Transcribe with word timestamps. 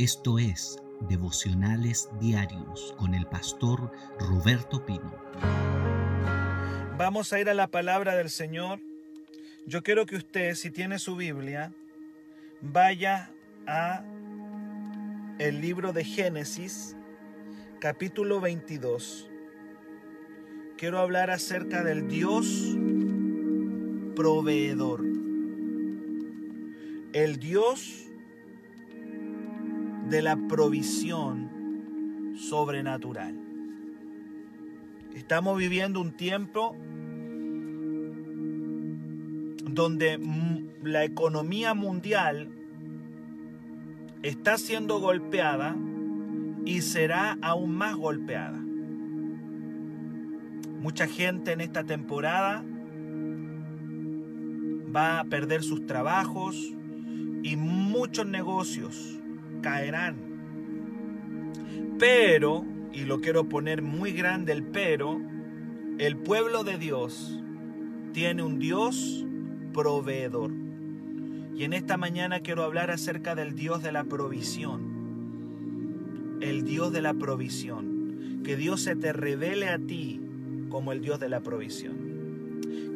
Esto 0.00 0.38
es 0.38 0.78
Devocionales 1.10 2.08
Diarios 2.18 2.94
con 2.96 3.14
el 3.14 3.26
pastor 3.26 3.92
Roberto 4.18 4.86
Pino. 4.86 5.14
Vamos 6.96 7.34
a 7.34 7.38
ir 7.38 7.50
a 7.50 7.54
la 7.54 7.66
palabra 7.66 8.16
del 8.16 8.30
Señor. 8.30 8.80
Yo 9.66 9.82
quiero 9.82 10.06
que 10.06 10.16
usted, 10.16 10.54
si 10.54 10.70
tiene 10.70 10.98
su 10.98 11.16
Biblia, 11.16 11.74
vaya 12.62 13.30
a 13.66 14.02
el 15.38 15.60
libro 15.60 15.92
de 15.92 16.02
Génesis, 16.02 16.96
capítulo 17.78 18.40
22. 18.40 19.28
Quiero 20.78 20.98
hablar 20.98 21.30
acerca 21.30 21.84
del 21.84 22.08
Dios 22.08 22.74
proveedor. 24.16 25.04
El 27.12 27.38
Dios 27.38 28.09
de 30.10 30.22
la 30.22 30.36
provisión 30.48 32.34
sobrenatural. 32.36 33.40
Estamos 35.14 35.56
viviendo 35.56 36.00
un 36.00 36.10
tiempo 36.10 36.76
donde 39.64 40.18
la 40.82 41.04
economía 41.04 41.74
mundial 41.74 42.48
está 44.24 44.58
siendo 44.58 44.98
golpeada 44.98 45.76
y 46.64 46.80
será 46.80 47.38
aún 47.40 47.76
más 47.76 47.94
golpeada. 47.94 48.58
Mucha 50.80 51.06
gente 51.06 51.52
en 51.52 51.60
esta 51.60 51.84
temporada 51.84 52.64
va 54.94 55.20
a 55.20 55.24
perder 55.24 55.62
sus 55.62 55.86
trabajos 55.86 56.74
y 57.44 57.54
muchos 57.54 58.26
negocios 58.26 59.19
caerán. 59.60 60.16
Pero, 61.98 62.64
y 62.92 63.04
lo 63.04 63.20
quiero 63.20 63.48
poner 63.48 63.82
muy 63.82 64.12
grande 64.12 64.52
el 64.52 64.62
pero, 64.62 65.20
el 65.98 66.16
pueblo 66.16 66.64
de 66.64 66.78
Dios 66.78 67.40
tiene 68.12 68.42
un 68.42 68.58
Dios 68.58 69.26
proveedor. 69.72 70.52
Y 71.54 71.64
en 71.64 71.74
esta 71.74 71.96
mañana 71.96 72.40
quiero 72.40 72.62
hablar 72.62 72.90
acerca 72.90 73.34
del 73.34 73.54
Dios 73.54 73.82
de 73.82 73.92
la 73.92 74.04
provisión. 74.04 76.38
El 76.40 76.64
Dios 76.64 76.92
de 76.92 77.02
la 77.02 77.12
provisión. 77.12 78.40
Que 78.44 78.56
Dios 78.56 78.80
se 78.80 78.96
te 78.96 79.12
revele 79.12 79.68
a 79.68 79.78
ti 79.78 80.20
como 80.70 80.92
el 80.92 81.02
Dios 81.02 81.20
de 81.20 81.28
la 81.28 81.40
provisión. 81.40 81.99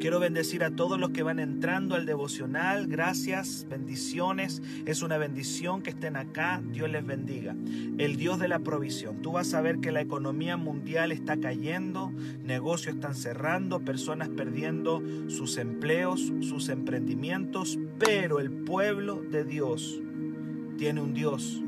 Quiero 0.04 0.20
bendecir 0.20 0.64
a 0.64 0.70
todos 0.70 1.00
los 1.00 1.12
que 1.12 1.22
van 1.22 1.38
entrando 1.38 1.94
al 1.94 2.04
devocional. 2.04 2.88
Gracias, 2.88 3.66
bendiciones. 3.70 4.60
Es 4.84 5.00
una 5.00 5.16
bendición 5.16 5.80
que 5.80 5.88
estén 5.88 6.16
acá. 6.16 6.62
Dios 6.62 6.90
les 6.90 7.06
bendiga. 7.06 7.56
El 7.96 8.16
Dios 8.16 8.38
de 8.38 8.48
la 8.48 8.58
provisión. 8.58 9.22
Tú 9.22 9.32
vas 9.32 9.54
a 9.54 9.62
ver 9.62 9.78
que 9.78 9.92
la 9.92 10.02
economía 10.02 10.58
mundial 10.58 11.10
está 11.10 11.38
cayendo, 11.38 12.12
negocios 12.42 12.96
están 12.96 13.14
cerrando, 13.14 13.80
personas 13.80 14.28
perdiendo 14.28 15.02
sus 15.28 15.56
empleos, 15.56 16.34
sus 16.40 16.68
emprendimientos, 16.68 17.78
pero 17.98 18.40
el 18.40 18.50
pueblo 18.50 19.22
de 19.22 19.44
Dios 19.44 20.02
tiene 20.76 21.00
un 21.00 21.14
Dios, 21.14 21.62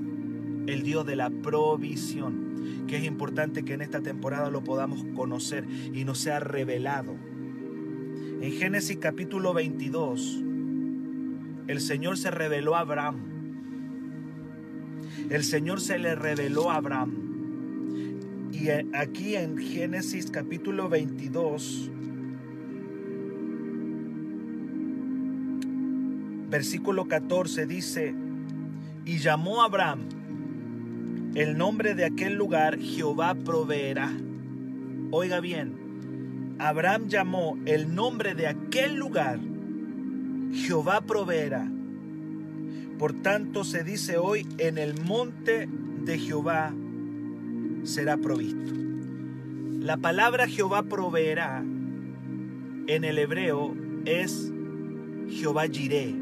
el 0.66 0.82
Dios 0.82 1.06
de 1.06 1.16
la 1.16 1.30
provisión, 1.30 2.84
que 2.86 2.98
es 2.98 3.04
importante 3.04 3.64
que 3.64 3.72
en 3.72 3.80
esta 3.80 4.02
temporada 4.02 4.50
lo 4.50 4.62
podamos 4.62 5.06
conocer 5.14 5.66
y 5.94 6.04
nos 6.04 6.18
sea 6.18 6.38
revelado 6.38 7.16
en 8.40 8.52
Génesis 8.52 8.98
capítulo 8.98 9.54
22, 9.54 10.42
el 11.68 11.80
Señor 11.80 12.18
se 12.18 12.30
reveló 12.30 12.76
a 12.76 12.80
Abraham. 12.80 13.16
El 15.30 15.42
Señor 15.44 15.80
se 15.80 15.98
le 15.98 16.14
reveló 16.14 16.70
a 16.70 16.76
Abraham. 16.76 18.50
Y 18.52 18.68
aquí 18.94 19.36
en 19.36 19.58
Génesis 19.58 20.30
capítulo 20.30 20.88
22, 20.88 21.90
versículo 26.48 27.06
14 27.06 27.66
dice, 27.66 28.14
y 29.04 29.18
llamó 29.18 29.62
Abraham 29.62 30.00
el 31.36 31.58
nombre 31.58 31.94
de 31.94 32.06
aquel 32.06 32.32
lugar, 32.32 32.78
Jehová 32.78 33.34
proveerá. 33.34 34.10
Oiga 35.10 35.40
bien, 35.40 35.75
Abraham 36.58 37.08
llamó 37.08 37.58
el 37.66 37.94
nombre 37.94 38.34
de 38.34 38.46
aquel 38.46 38.96
lugar, 38.96 39.38
Jehová 40.52 41.02
proveerá. 41.02 41.70
Por 42.98 43.12
tanto 43.12 43.62
se 43.62 43.84
dice 43.84 44.16
hoy, 44.16 44.46
en 44.56 44.78
el 44.78 44.98
monte 45.04 45.68
de 46.04 46.18
Jehová 46.18 46.72
será 47.82 48.16
provisto. 48.16 48.72
La 49.80 49.98
palabra 49.98 50.48
Jehová 50.48 50.84
proveerá 50.84 51.62
en 52.86 53.04
el 53.04 53.18
hebreo 53.18 53.74
es 54.06 54.50
Jehová 55.28 55.66
Jireh. 55.66 56.14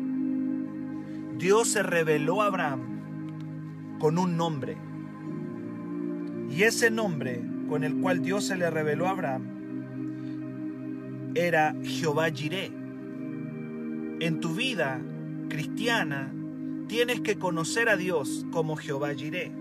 Dios 1.38 1.68
se 1.68 1.82
reveló 1.82 2.42
a 2.42 2.46
Abraham 2.46 2.80
con 4.00 4.18
un 4.18 4.36
nombre. 4.36 4.76
Y 6.50 6.62
ese 6.62 6.90
nombre 6.90 7.42
con 7.68 7.84
el 7.84 7.96
cual 7.96 8.22
Dios 8.22 8.44
se 8.44 8.56
le 8.56 8.70
reveló 8.70 9.06
a 9.06 9.10
Abraham 9.10 9.53
era 11.34 11.74
Jehová 11.82 12.30
Jireh. 12.30 12.70
En 14.20 14.40
tu 14.40 14.54
vida 14.54 15.00
cristiana 15.48 16.32
tienes 16.86 17.20
que 17.20 17.36
conocer 17.36 17.88
a 17.88 17.96
Dios 17.96 18.46
como 18.50 18.76
Jehová 18.76 19.14
Jireh, 19.14 19.52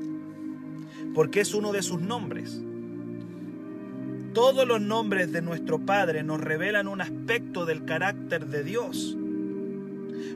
porque 1.14 1.42
es 1.42 1.54
uno 1.54 1.72
de 1.72 1.82
sus 1.82 2.02
nombres. 2.02 2.62
Todos 4.34 4.68
los 4.68 4.82
nombres 4.82 5.32
de 5.32 5.42
nuestro 5.42 5.80
Padre 5.80 6.24
nos 6.24 6.42
revelan 6.42 6.88
un 6.88 7.02
aspecto 7.02 7.66
del 7.66 7.86
carácter 7.86 8.48
de 8.48 8.64
Dios. 8.64 9.18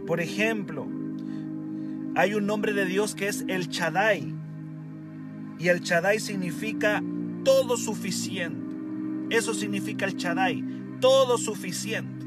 Por 0.05 0.21
ejemplo, 0.21 0.87
hay 2.15 2.33
un 2.33 2.45
nombre 2.45 2.73
de 2.73 2.85
Dios 2.85 3.15
que 3.15 3.27
es 3.27 3.43
el 3.47 3.69
Chadai. 3.69 4.33
Y 5.59 5.67
el 5.69 5.81
Chadai 5.81 6.19
significa 6.19 7.03
todo 7.43 7.75
suficiente. 7.77 8.67
Eso 9.29 9.53
significa 9.53 10.05
el 10.05 10.15
Chadai, 10.15 10.63
todo 10.99 11.37
suficiente. 11.37 12.25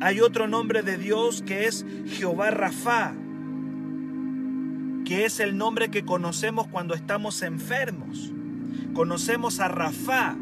Hay 0.00 0.20
otro 0.20 0.48
nombre 0.48 0.82
de 0.82 0.98
Dios 0.98 1.42
que 1.46 1.66
es 1.66 1.86
Jehová 2.06 2.50
Rafa, 2.50 3.14
que 5.04 5.24
es 5.24 5.40
el 5.40 5.56
nombre 5.56 5.90
que 5.90 6.04
conocemos 6.04 6.66
cuando 6.66 6.94
estamos 6.94 7.42
enfermos. 7.42 8.32
Conocemos 8.92 9.60
a 9.60 9.68
Rafa, 9.68 10.36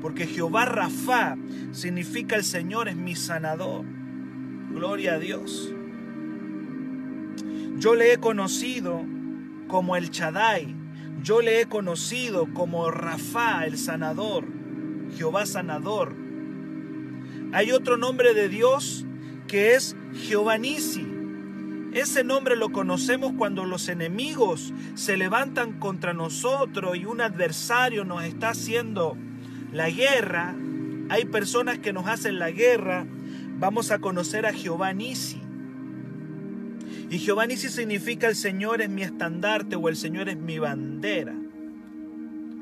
porque 0.00 0.26
Jehová 0.26 0.64
Rafa 0.64 1.36
significa 1.72 2.36
el 2.36 2.44
Señor 2.44 2.88
es 2.88 2.96
mi 2.96 3.14
sanador. 3.16 3.84
Gloria 4.70 5.14
a 5.14 5.18
Dios. 5.18 5.72
Yo 7.78 7.94
le 7.94 8.12
he 8.12 8.18
conocido 8.18 9.02
como 9.68 9.96
el 9.96 10.10
Chadai. 10.10 10.74
Yo 11.22 11.40
le 11.40 11.60
he 11.60 11.66
conocido 11.66 12.46
como 12.52 12.90
Rafa, 12.90 13.64
el 13.66 13.78
sanador. 13.78 14.44
Jehová 15.16 15.46
sanador. 15.46 16.23
Hay 17.54 17.70
otro 17.70 17.96
nombre 17.96 18.34
de 18.34 18.48
Dios 18.48 19.06
que 19.46 19.76
es 19.76 19.94
Jehová 20.12 20.58
Nisi. 20.58 21.06
Ese 21.92 22.24
nombre 22.24 22.56
lo 22.56 22.72
conocemos 22.72 23.32
cuando 23.38 23.64
los 23.64 23.88
enemigos 23.88 24.74
se 24.96 25.16
levantan 25.16 25.78
contra 25.78 26.12
nosotros 26.14 26.96
y 26.96 27.04
un 27.04 27.20
adversario 27.20 28.04
nos 28.04 28.24
está 28.24 28.48
haciendo 28.48 29.16
la 29.70 29.88
guerra. 29.88 30.56
Hay 31.10 31.26
personas 31.26 31.78
que 31.78 31.92
nos 31.92 32.08
hacen 32.08 32.40
la 32.40 32.50
guerra. 32.50 33.06
Vamos 33.60 33.92
a 33.92 34.00
conocer 34.00 34.46
a 34.46 34.52
Jehová 34.52 34.92
Nisi. 34.92 35.40
Y 37.08 37.20
Jehová 37.20 37.46
Nisi 37.46 37.68
significa 37.68 38.26
el 38.26 38.34
Señor 38.34 38.82
es 38.82 38.90
mi 38.90 39.02
estandarte 39.02 39.76
o 39.76 39.88
el 39.88 39.94
Señor 39.94 40.28
es 40.28 40.36
mi 40.36 40.58
bandera, 40.58 41.36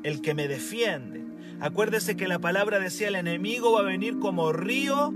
el 0.03 0.21
que 0.21 0.35
me 0.35 0.47
defiende. 0.47 1.22
Acuérdese 1.63 2.17
que 2.17 2.27
la 2.27 2.39
palabra 2.39 2.77
decía, 2.77 3.07
el 3.07 3.15
enemigo 3.15 3.71
va 3.71 3.79
a 3.79 3.83
venir 3.83 4.19
como 4.19 4.51
río 4.51 5.13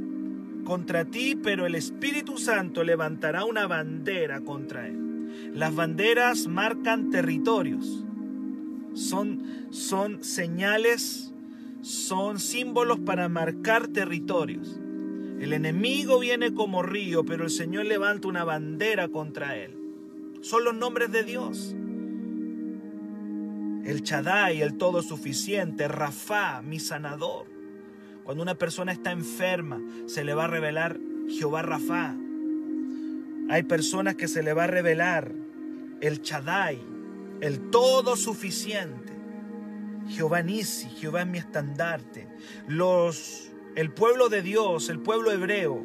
contra 0.64 1.04
ti, 1.04 1.36
pero 1.36 1.66
el 1.66 1.76
Espíritu 1.76 2.38
Santo 2.38 2.86
levantará 2.86 3.44
una 3.44 3.68
bandera 3.68 4.40
contra 4.40 4.88
él. 4.88 5.52
Las 5.54 5.76
banderas 5.76 6.48
marcan 6.48 7.10
territorios, 7.10 8.06
son, 8.94 9.44
son 9.72 10.24
señales, 10.24 11.34
son 11.82 12.40
símbolos 12.40 13.00
para 13.00 13.28
marcar 13.28 13.90
territorios. 13.90 14.80
El 15.42 15.52
enemigo 15.52 16.18
viene 16.18 16.54
como 16.54 16.82
río, 16.82 17.26
pero 17.26 17.44
el 17.44 17.50
Señor 17.50 17.88
levanta 17.88 18.30
una 18.30 18.46
bandera 18.46 19.10
contra 19.10 19.58
él. 19.58 19.76
Son 20.40 20.64
los 20.64 20.74
nombres 20.74 21.12
de 21.12 21.24
Dios 21.24 21.76
el 23.88 24.04
Chadai, 24.04 24.62
el 24.62 24.78
todo 24.78 25.02
suficiente, 25.02 25.88
Rafa, 25.88 26.62
mi 26.62 26.78
sanador. 26.78 27.46
Cuando 28.26 28.44
una 28.44 28.56
persona 28.56 28.92
está 28.92 29.14
enferma, 29.14 29.82
se 30.08 30.26
le 30.26 30.34
va 30.34 30.44
a 30.44 30.48
revelar 30.48 31.00
Jehová 31.30 31.62
Rafa. 31.62 32.14
Hay 33.50 33.64
personas 33.64 34.16
que 34.16 34.28
se 34.28 34.44
le 34.44 34.52
va 34.52 34.66
a 34.66 34.68
revelar 34.68 35.32
el 36.02 36.22
Chadai, 36.22 36.82
el 37.40 37.70
todo 37.70 38.18
suficiente. 38.18 39.14
Jehová 40.10 40.42
Nisi, 40.42 40.90
Jehová 40.90 41.22
es 41.22 41.28
mi 41.28 41.38
estandarte. 41.38 42.28
Los, 42.68 43.54
el 43.76 43.94
pueblo 43.94 44.28
de 44.28 44.42
Dios, 44.42 44.90
el 44.90 45.00
pueblo 45.00 45.32
hebreo, 45.32 45.82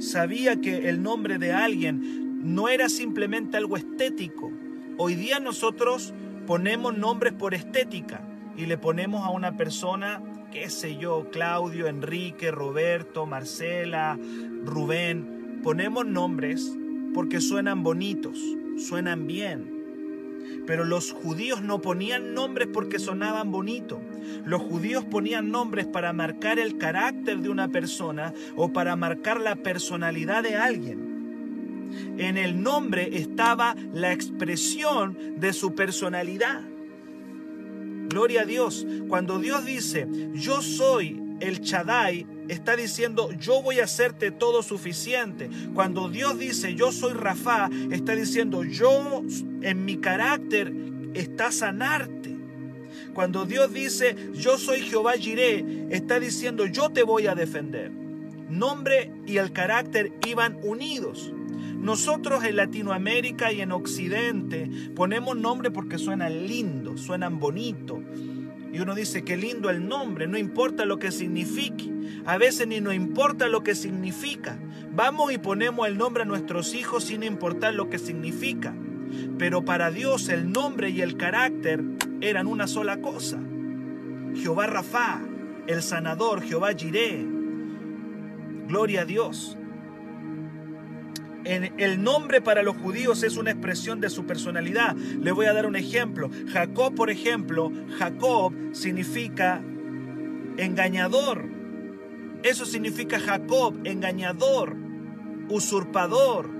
sabía 0.00 0.60
que 0.60 0.90
el 0.90 1.02
nombre 1.02 1.38
de 1.38 1.52
alguien 1.52 2.54
no 2.54 2.68
era 2.68 2.90
simplemente 2.90 3.56
algo 3.56 3.78
estético. 3.78 4.52
Hoy 4.98 5.14
día 5.14 5.40
nosotros 5.40 6.12
ponemos 6.46 6.96
nombres 6.96 7.32
por 7.32 7.54
estética 7.54 8.22
y 8.56 8.66
le 8.66 8.78
ponemos 8.78 9.24
a 9.24 9.30
una 9.30 9.56
persona, 9.56 10.22
qué 10.50 10.68
sé 10.70 10.96
yo, 10.96 11.30
Claudio, 11.30 11.86
Enrique, 11.86 12.50
Roberto, 12.50 13.26
Marcela, 13.26 14.18
Rubén. 14.64 15.60
Ponemos 15.62 16.06
nombres 16.06 16.76
porque 17.14 17.40
suenan 17.40 17.82
bonitos, 17.82 18.38
suenan 18.76 19.26
bien. 19.26 19.72
Pero 20.66 20.84
los 20.84 21.12
judíos 21.12 21.62
no 21.62 21.80
ponían 21.80 22.34
nombres 22.34 22.68
porque 22.72 22.98
sonaban 22.98 23.50
bonito. 23.50 24.00
Los 24.44 24.62
judíos 24.62 25.04
ponían 25.04 25.50
nombres 25.50 25.86
para 25.86 26.12
marcar 26.12 26.58
el 26.58 26.78
carácter 26.78 27.38
de 27.38 27.48
una 27.48 27.68
persona 27.68 28.32
o 28.54 28.72
para 28.72 28.94
marcar 28.96 29.40
la 29.40 29.56
personalidad 29.56 30.42
de 30.42 30.56
alguien. 30.56 31.11
En 32.18 32.36
el 32.36 32.62
nombre 32.62 33.16
estaba 33.16 33.74
la 33.92 34.12
expresión 34.12 35.16
de 35.38 35.52
su 35.52 35.74
personalidad. 35.74 36.62
Gloria 38.08 38.42
a 38.42 38.44
Dios. 38.44 38.86
Cuando 39.08 39.38
Dios 39.38 39.64
dice, 39.64 40.06
yo 40.34 40.60
soy 40.60 41.20
el 41.40 41.60
Chadai, 41.60 42.26
está 42.48 42.76
diciendo, 42.76 43.32
yo 43.32 43.62
voy 43.62 43.80
a 43.80 43.84
hacerte 43.84 44.30
todo 44.30 44.62
suficiente. 44.62 45.50
Cuando 45.74 46.08
Dios 46.08 46.38
dice, 46.38 46.74
yo 46.74 46.92
soy 46.92 47.14
Rafa, 47.14 47.68
está 47.90 48.14
diciendo, 48.14 48.64
yo 48.64 49.22
en 49.62 49.84
mi 49.84 49.96
carácter 49.96 50.72
está 51.14 51.50
sanarte. 51.50 52.36
Cuando 53.14 53.44
Dios 53.44 53.72
dice, 53.72 54.16
yo 54.34 54.58
soy 54.58 54.80
Jehová 54.80 55.12
Jireh, 55.12 55.88
está 55.90 56.20
diciendo, 56.20 56.66
yo 56.66 56.90
te 56.90 57.02
voy 57.02 57.26
a 57.26 57.34
defender. 57.34 57.90
Nombre 57.90 59.10
y 59.26 59.38
el 59.38 59.52
carácter 59.52 60.12
iban 60.26 60.58
unidos. 60.62 61.32
Nosotros 61.82 62.44
en 62.44 62.56
Latinoamérica 62.56 63.52
y 63.52 63.60
en 63.60 63.72
Occidente 63.72 64.70
ponemos 64.94 65.36
nombre 65.36 65.70
porque 65.70 65.98
suenan 65.98 66.46
lindos, 66.46 67.00
suenan 67.00 67.40
bonitos. 67.40 68.00
Y 68.72 68.80
uno 68.80 68.94
dice, 68.94 69.22
qué 69.22 69.36
lindo 69.36 69.68
el 69.68 69.86
nombre, 69.86 70.26
no 70.26 70.38
importa 70.38 70.84
lo 70.84 70.98
que 70.98 71.10
signifique. 71.10 71.92
A 72.24 72.38
veces 72.38 72.66
ni 72.68 72.80
nos 72.80 72.94
importa 72.94 73.48
lo 73.48 73.62
que 73.62 73.74
significa. 73.74 74.58
Vamos 74.92 75.32
y 75.32 75.38
ponemos 75.38 75.88
el 75.88 75.98
nombre 75.98 76.22
a 76.22 76.26
nuestros 76.26 76.74
hijos 76.74 77.04
sin 77.04 77.22
importar 77.22 77.74
lo 77.74 77.90
que 77.90 77.98
significa. 77.98 78.74
Pero 79.38 79.64
para 79.64 79.90
Dios 79.90 80.28
el 80.28 80.52
nombre 80.52 80.90
y 80.90 81.02
el 81.02 81.16
carácter 81.16 81.82
eran 82.20 82.46
una 82.46 82.66
sola 82.66 83.00
cosa. 83.00 83.38
Jehová 84.34 84.66
Rafa, 84.66 85.20
el 85.66 85.82
sanador, 85.82 86.42
Jehová 86.42 86.72
Jireh. 86.74 87.26
Gloria 88.68 89.02
a 89.02 89.04
Dios 89.04 89.58
el 91.44 92.02
nombre 92.02 92.40
para 92.40 92.62
los 92.62 92.76
judíos 92.76 93.22
es 93.22 93.36
una 93.36 93.50
expresión 93.50 94.00
de 94.00 94.10
su 94.10 94.24
personalidad. 94.24 94.94
Le 94.96 95.32
voy 95.32 95.46
a 95.46 95.52
dar 95.52 95.66
un 95.66 95.76
ejemplo. 95.76 96.30
Jacob, 96.52 96.94
por 96.94 97.10
ejemplo, 97.10 97.72
Jacob 97.98 98.52
significa 98.72 99.62
engañador. 100.56 101.44
Eso 102.42 102.66
significa 102.66 103.20
Jacob, 103.20 103.78
engañador, 103.84 104.76
usurpador, 105.48 106.50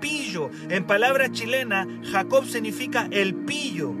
pillo. 0.00 0.50
En 0.70 0.84
palabra 0.84 1.30
chilena, 1.30 1.86
Jacob 2.10 2.46
significa 2.46 3.08
el 3.10 3.34
pillo. 3.34 3.92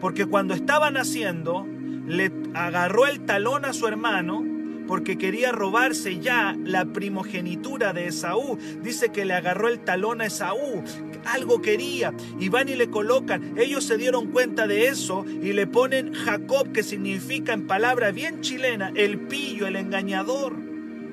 Porque 0.00 0.26
cuando 0.26 0.54
estaba 0.54 0.90
naciendo, 0.90 1.66
le 2.06 2.32
agarró 2.54 3.06
el 3.06 3.24
talón 3.24 3.64
a 3.64 3.72
su 3.72 3.86
hermano 3.86 4.51
porque 4.92 5.16
quería 5.16 5.52
robarse 5.52 6.20
ya 6.20 6.54
la 6.66 6.84
primogenitura 6.84 7.94
de 7.94 8.08
Esaú. 8.08 8.58
Dice 8.82 9.08
que 9.08 9.24
le 9.24 9.32
agarró 9.32 9.68
el 9.68 9.80
talón 9.80 10.20
a 10.20 10.26
Esaú, 10.26 10.84
algo 11.24 11.62
quería, 11.62 12.12
y 12.38 12.50
van 12.50 12.68
y 12.68 12.74
le 12.74 12.90
colocan. 12.90 13.54
Ellos 13.56 13.84
se 13.84 13.96
dieron 13.96 14.26
cuenta 14.32 14.66
de 14.66 14.88
eso 14.88 15.24
y 15.24 15.54
le 15.54 15.66
ponen 15.66 16.12
Jacob, 16.12 16.72
que 16.72 16.82
significa 16.82 17.54
en 17.54 17.66
palabra 17.66 18.10
bien 18.10 18.42
chilena, 18.42 18.92
el 18.94 19.18
pillo, 19.18 19.66
el 19.66 19.76
engañador. 19.76 20.56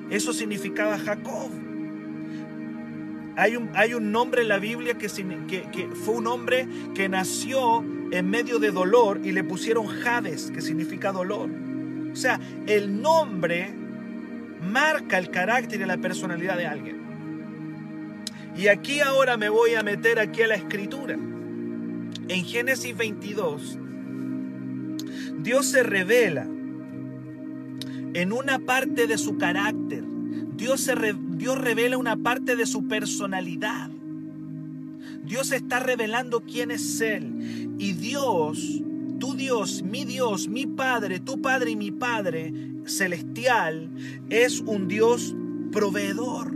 Eso 0.09 0.33
significaba 0.33 0.97
Jacob. 0.97 1.49
Hay 3.37 3.55
un, 3.55 3.69
hay 3.75 3.93
un, 3.93 4.11
nombre 4.11 4.41
en 4.41 4.49
la 4.49 4.59
Biblia 4.59 4.97
que, 4.97 5.07
que, 5.47 5.71
que, 5.71 5.87
fue 5.95 6.15
un 6.15 6.27
hombre 6.27 6.67
que 6.93 7.07
nació 7.07 7.81
en 8.11 8.29
medio 8.29 8.59
de 8.59 8.71
dolor 8.71 9.21
y 9.23 9.31
le 9.31 9.45
pusieron 9.45 9.87
Jades, 9.87 10.51
que 10.51 10.59
significa 10.59 11.13
dolor. 11.13 11.68
O 12.11 12.15
sea, 12.15 12.39
el 12.67 13.01
nombre 13.01 13.73
marca 14.61 15.17
el 15.17 15.29
carácter 15.29 15.81
y 15.81 15.85
la 15.85 15.97
personalidad 15.97 16.57
de 16.57 16.65
alguien. 16.65 16.99
Y 18.57 18.67
aquí 18.67 18.99
ahora 18.99 19.37
me 19.37 19.49
voy 19.49 19.75
a 19.75 19.83
meter 19.83 20.19
aquí 20.19 20.41
a 20.41 20.47
la 20.47 20.55
escritura. 20.55 21.13
En 21.15 22.45
Génesis 22.45 22.95
22, 22.95 23.79
Dios 25.41 25.65
se 25.65 25.83
revela 25.83 26.43
en 28.13 28.33
una 28.33 28.59
parte 28.59 29.07
de 29.07 29.17
su 29.17 29.37
carácter. 29.37 30.03
Dios, 30.55 30.81
se 30.81 30.95
Dios 31.37 31.57
revela 31.57 31.97
una 31.97 32.17
parte 32.17 32.55
de 32.55 32.65
su 32.65 32.87
personalidad. 32.87 33.89
Dios 35.23 35.51
está 35.51 35.79
revelando 35.79 36.41
quién 36.41 36.71
es 36.71 36.99
Él. 37.01 37.75
Y 37.77 37.93
Dios 37.93 38.81
tu 39.19 39.35
Dios, 39.35 39.83
mi 39.83 40.05
Dios, 40.05 40.47
mi 40.47 40.65
Padre, 40.65 41.19
tu 41.19 41.41
Padre 41.41 41.71
y 41.71 41.75
mi 41.75 41.91
Padre 41.91 42.53
celestial 42.85 43.89
es 44.29 44.61
un 44.61 44.87
Dios 44.87 45.35
proveedor. 45.71 46.53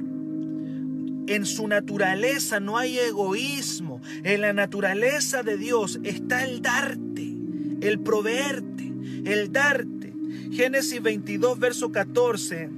En 1.25 1.45
su 1.45 1.67
naturaleza 1.67 2.59
no 2.59 2.77
hay 2.77 2.97
egoísmo. 2.99 4.01
En 4.23 4.41
la 4.41 4.53
naturaleza 4.53 5.43
de 5.43 5.57
Dios 5.57 5.99
está 6.03 6.43
el 6.43 6.61
darte, 6.61 7.35
el 7.81 7.99
proveerte, 7.99 8.91
el 9.25 9.51
darte. 9.51 10.13
Génesis 10.51 11.01
22, 11.01 11.59
verso 11.59 11.91
14. 11.91 12.69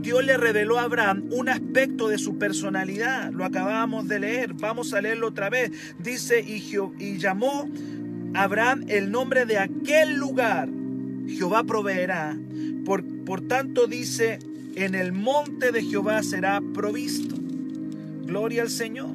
Dios 0.00 0.24
le 0.24 0.36
reveló 0.36 0.78
a 0.78 0.84
Abraham 0.84 1.24
un 1.32 1.48
aspecto 1.48 2.08
de 2.08 2.18
su 2.18 2.38
personalidad. 2.38 3.32
Lo 3.32 3.44
acabamos 3.44 4.06
de 4.06 4.20
leer. 4.20 4.54
Vamos 4.54 4.94
a 4.94 5.00
leerlo 5.00 5.26
otra 5.26 5.50
vez. 5.50 5.72
Dice, 5.98 6.40
y, 6.40 6.62
y 7.00 7.18
llamó 7.18 7.68
Abraham 8.34 8.84
el 8.88 9.10
nombre 9.10 9.46
de 9.46 9.58
aquel 9.58 10.14
lugar. 10.14 10.68
Jehová 11.28 11.64
proveerá. 11.64 12.36
Por, 12.84 13.04
por 13.24 13.40
tanto 13.42 13.86
dice, 13.86 14.38
en 14.74 14.94
el 14.94 15.12
monte 15.12 15.72
de 15.72 15.82
Jehová 15.82 16.22
será 16.22 16.62
provisto. 16.74 17.34
Gloria 18.24 18.62
al 18.62 18.70
Señor. 18.70 19.10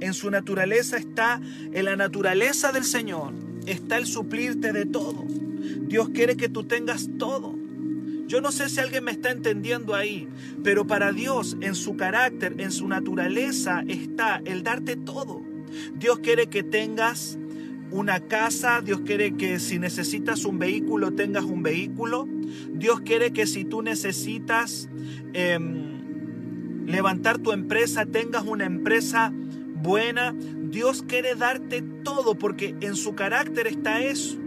En 0.00 0.14
su 0.14 0.30
naturaleza 0.30 0.96
está, 0.96 1.40
en 1.72 1.84
la 1.84 1.96
naturaleza 1.96 2.72
del 2.72 2.84
Señor, 2.84 3.34
está 3.66 3.98
el 3.98 4.06
suplirte 4.06 4.72
de 4.72 4.86
todo. 4.86 5.24
Dios 5.88 6.08
quiere 6.10 6.36
que 6.36 6.48
tú 6.48 6.64
tengas 6.64 7.10
todo. 7.18 7.54
Yo 8.26 8.40
no 8.40 8.52
sé 8.52 8.68
si 8.68 8.78
alguien 8.78 9.04
me 9.04 9.10
está 9.10 9.30
entendiendo 9.30 9.94
ahí, 9.94 10.28
pero 10.62 10.86
para 10.86 11.12
Dios, 11.12 11.56
en 11.60 11.74
su 11.74 11.96
carácter, 11.96 12.54
en 12.58 12.70
su 12.70 12.86
naturaleza, 12.86 13.82
está 13.88 14.40
el 14.44 14.62
darte 14.62 14.94
todo. 14.94 15.42
Dios 15.98 16.20
quiere 16.20 16.46
que 16.46 16.62
tengas 16.62 17.38
una 17.90 18.20
casa, 18.20 18.80
Dios 18.80 19.00
quiere 19.04 19.36
que 19.36 19.58
si 19.58 19.78
necesitas 19.78 20.44
un 20.44 20.58
vehículo 20.58 21.12
tengas 21.12 21.44
un 21.44 21.62
vehículo, 21.62 22.28
Dios 22.72 23.00
quiere 23.00 23.32
que 23.32 23.46
si 23.46 23.64
tú 23.64 23.82
necesitas 23.82 24.88
em, 25.32 26.86
levantar 26.86 27.38
tu 27.38 27.52
empresa 27.52 28.06
tengas 28.06 28.44
una 28.44 28.64
empresa 28.64 29.32
buena, 29.82 30.34
Dios 30.34 31.02
quiere 31.02 31.34
darte 31.34 31.82
todo 31.82 32.36
porque 32.36 32.76
en 32.80 32.96
su 32.96 33.14
carácter 33.14 33.66
está 33.66 34.02
eso. 34.02 34.38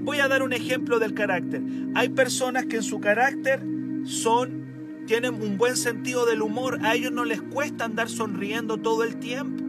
Voy 0.00 0.18
a 0.18 0.28
dar 0.28 0.42
un 0.42 0.52
ejemplo 0.52 0.98
del 0.98 1.14
carácter. 1.14 1.62
Hay 1.94 2.08
personas 2.10 2.66
que 2.66 2.76
en 2.76 2.82
su 2.82 3.00
carácter 3.00 3.62
son 4.04 4.62
tienen 5.06 5.34
un 5.34 5.58
buen 5.58 5.76
sentido 5.76 6.26
del 6.26 6.42
humor, 6.42 6.78
a 6.82 6.94
ellos 6.94 7.12
no 7.12 7.24
les 7.24 7.42
cuesta 7.42 7.84
andar 7.84 8.08
sonriendo 8.08 8.78
todo 8.78 9.02
el 9.02 9.16
tiempo. 9.16 9.62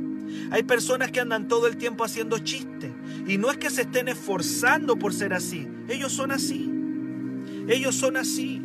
Hay 0.52 0.64
personas 0.64 1.12
que 1.12 1.20
andan 1.20 1.48
todo 1.48 1.68
el 1.68 1.78
tiempo 1.78 2.04
haciendo 2.04 2.38
chistes. 2.40 2.92
Y 3.28 3.38
no 3.38 3.50
es 3.50 3.58
que 3.58 3.70
se 3.70 3.82
estén 3.82 4.08
esforzando 4.08 4.98
por 4.98 5.14
ser 5.14 5.34
así. 5.34 5.68
Ellos 5.88 6.12
son 6.12 6.32
así. 6.32 6.70
Ellos 7.68 7.96
son 7.96 8.18
así. 8.18 8.62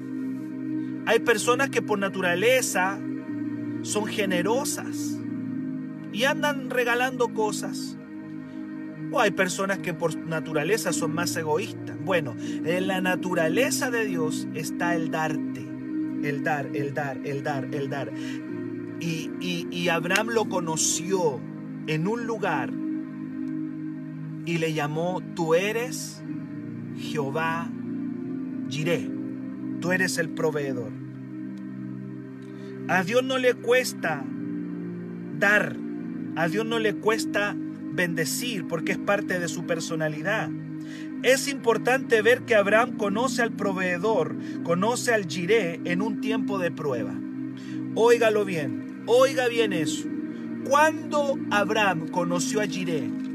Hay 1.06 1.20
personas 1.20 1.70
que 1.70 1.80
por 1.80 1.98
naturaleza 1.98 2.98
son 3.82 4.06
generosas 4.06 5.18
y 6.12 6.24
andan 6.24 6.70
regalando 6.70 7.28
cosas. 7.28 7.96
O 9.12 9.20
hay 9.20 9.30
personas 9.30 9.78
que 9.78 9.94
por 9.94 10.16
naturaleza 10.16 10.92
son 10.92 11.14
más 11.14 11.34
egoístas. 11.36 11.96
Bueno, 12.04 12.34
en 12.38 12.86
la 12.88 13.00
naturaleza 13.00 13.90
de 13.90 14.04
Dios 14.04 14.48
está 14.54 14.96
el 14.96 15.10
darte, 15.10 15.60
el 16.24 16.42
dar, 16.42 16.68
el 16.74 16.92
dar, 16.94 17.18
el 17.24 17.42
dar, 17.42 17.68
el 17.72 17.88
dar. 17.88 18.12
Y, 19.00 19.30
y 19.70 19.88
Abraham 19.88 20.28
lo 20.30 20.48
conoció 20.48 21.40
en 21.86 22.08
un 22.08 22.26
lugar 22.26 22.70
y 24.48 24.56
le 24.56 24.72
llamó, 24.72 25.20
tú 25.34 25.54
eres 25.54 26.22
Jehová 26.98 27.70
Jireh, 28.70 29.10
tú 29.78 29.92
eres 29.92 30.16
el 30.16 30.30
proveedor. 30.30 30.90
A 32.88 33.02
Dios 33.02 33.22
no 33.22 33.36
le 33.36 33.52
cuesta 33.52 34.24
dar, 35.38 35.76
a 36.34 36.48
Dios 36.48 36.64
no 36.64 36.78
le 36.78 36.94
cuesta 36.94 37.54
bendecir 37.58 38.66
porque 38.66 38.92
es 38.92 38.98
parte 38.98 39.38
de 39.38 39.48
su 39.48 39.66
personalidad. 39.66 40.48
Es 41.22 41.46
importante 41.46 42.22
ver 42.22 42.46
que 42.46 42.54
Abraham 42.54 42.96
conoce 42.96 43.42
al 43.42 43.52
proveedor, 43.52 44.34
conoce 44.62 45.12
al 45.12 45.26
Jireh 45.26 45.82
en 45.84 46.00
un 46.00 46.22
tiempo 46.22 46.58
de 46.58 46.70
prueba. 46.70 47.12
Óigalo 47.94 48.46
bien, 48.46 49.02
oiga 49.04 49.46
bien 49.46 49.74
eso. 49.74 50.08
Cuando 50.66 51.38
Abraham 51.50 52.08
conoció 52.08 52.62
a 52.62 52.66
Jireh, 52.66 53.27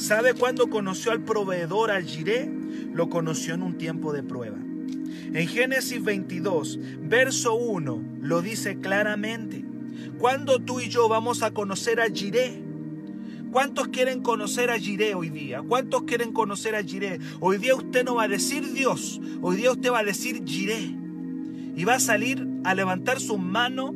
¿sabe 0.00 0.34
cuándo 0.34 0.70
conoció 0.70 1.12
al 1.12 1.22
proveedor, 1.22 1.90
al 1.90 2.04
Jireh? 2.04 2.50
Lo 2.92 3.08
conoció 3.10 3.54
en 3.54 3.62
un 3.62 3.76
tiempo 3.76 4.12
de 4.12 4.22
prueba. 4.22 4.56
En 4.56 5.46
Génesis 5.46 6.02
22, 6.02 6.78
verso 7.02 7.54
1, 7.54 8.02
lo 8.20 8.42
dice 8.42 8.78
claramente. 8.80 9.64
Cuando 10.18 10.58
tú 10.58 10.80
y 10.80 10.88
yo 10.88 11.08
vamos 11.08 11.42
a 11.42 11.52
conocer 11.52 12.00
a 12.00 12.08
Jireh? 12.08 12.62
¿Cuántos 13.52 13.88
quieren 13.88 14.22
conocer 14.22 14.70
a 14.70 14.78
Jireh 14.78 15.14
hoy 15.14 15.28
día? 15.28 15.62
¿Cuántos 15.62 16.04
quieren 16.04 16.32
conocer 16.32 16.74
a 16.74 16.82
Jireh? 16.82 17.18
Hoy 17.40 17.58
día 17.58 17.74
usted 17.74 18.04
no 18.04 18.16
va 18.16 18.24
a 18.24 18.28
decir 18.28 18.72
Dios, 18.72 19.20
hoy 19.42 19.56
día 19.56 19.72
usted 19.72 19.90
va 19.90 20.00
a 20.00 20.04
decir 20.04 20.44
Jireh. 20.44 20.96
Y 21.76 21.84
va 21.84 21.94
a 21.94 22.00
salir 22.00 22.46
a 22.64 22.74
levantar 22.74 23.20
su 23.20 23.38
mano, 23.38 23.94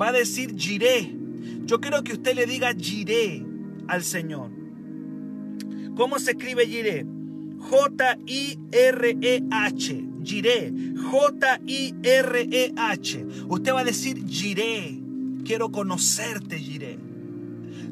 va 0.00 0.08
a 0.08 0.12
decir 0.12 0.54
Jireh. 0.56 1.14
Yo 1.64 1.80
quiero 1.80 2.02
que 2.04 2.12
usted 2.12 2.34
le 2.34 2.46
diga 2.46 2.74
Jireh 2.74 3.44
al 3.88 4.02
Señor. 4.04 4.61
¿Cómo 5.96 6.18
se 6.18 6.32
escribe 6.32 6.66
Jireh? 6.66 7.06
J-I-R-E-H. 7.58 8.54
Jireh. 10.24 10.72
J-I-R-E-H. 11.10 12.46
Usted 13.48 13.72
va 13.72 13.80
a 13.80 13.84
decir 13.84 14.26
Jireh. 14.26 14.98
Quiero 15.44 15.70
conocerte, 15.70 16.58
Jireh. 16.58 16.98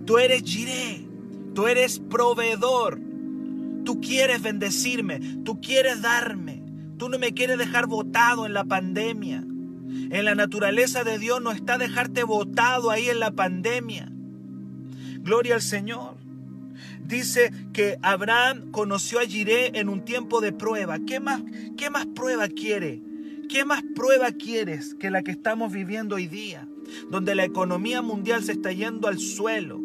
Tú 0.06 0.18
eres 0.18 0.42
Jireh. 0.42 1.06
Tú 1.54 1.66
eres 1.66 1.98
proveedor. 1.98 3.00
Tú 3.84 4.00
quieres 4.00 4.42
bendecirme. 4.42 5.20
Tú 5.44 5.60
quieres 5.60 6.02
darme. 6.02 6.62
Tú 6.96 7.08
no 7.08 7.18
me 7.18 7.32
quieres 7.32 7.58
dejar 7.58 7.86
botado 7.86 8.46
en 8.46 8.54
la 8.54 8.64
pandemia. 8.64 9.38
En 9.38 10.24
la 10.24 10.34
naturaleza 10.34 11.04
de 11.04 11.18
Dios 11.18 11.40
no 11.42 11.50
está 11.50 11.78
dejarte 11.78 12.24
botado 12.24 12.90
ahí 12.90 13.08
en 13.08 13.20
la 13.20 13.30
pandemia. 13.32 14.12
Gloria 15.20 15.54
al 15.54 15.62
Señor. 15.62 16.19
Dice 17.10 17.52
que 17.72 17.98
Abraham 18.02 18.70
conoció 18.70 19.18
a 19.18 19.26
Jireh 19.26 19.72
en 19.74 19.88
un 19.88 20.04
tiempo 20.04 20.40
de 20.40 20.52
prueba. 20.52 21.00
¿Qué 21.00 21.18
más, 21.18 21.42
qué 21.76 21.90
más 21.90 22.06
prueba 22.06 22.46
quiere? 22.46 23.02
¿Qué 23.48 23.64
más 23.64 23.82
prueba 23.96 24.30
quieres 24.30 24.94
que 24.94 25.10
la 25.10 25.22
que 25.22 25.32
estamos 25.32 25.72
viviendo 25.72 26.14
hoy 26.14 26.28
día? 26.28 26.68
Donde 27.10 27.34
la 27.34 27.44
economía 27.44 28.00
mundial 28.00 28.44
se 28.44 28.52
está 28.52 28.72
yendo 28.72 29.08
al 29.08 29.18
suelo 29.18 29.80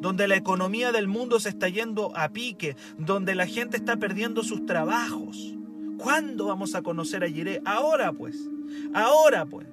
donde 0.00 0.26
la 0.26 0.36
economía 0.36 0.92
del 0.92 1.08
mundo 1.08 1.38
se 1.40 1.50
está 1.50 1.68
yendo 1.68 2.16
a 2.16 2.30
pique, 2.30 2.74
donde 2.96 3.34
la 3.34 3.46
gente 3.46 3.76
está 3.76 3.98
perdiendo 3.98 4.42
sus 4.42 4.64
trabajos. 4.64 5.54
¿Cuándo 5.98 6.46
vamos 6.46 6.74
a 6.74 6.80
conocer 6.80 7.22
a 7.22 7.28
Jiré? 7.28 7.60
Ahora 7.66 8.10
pues, 8.12 8.48
ahora 8.94 9.44
pues. 9.44 9.66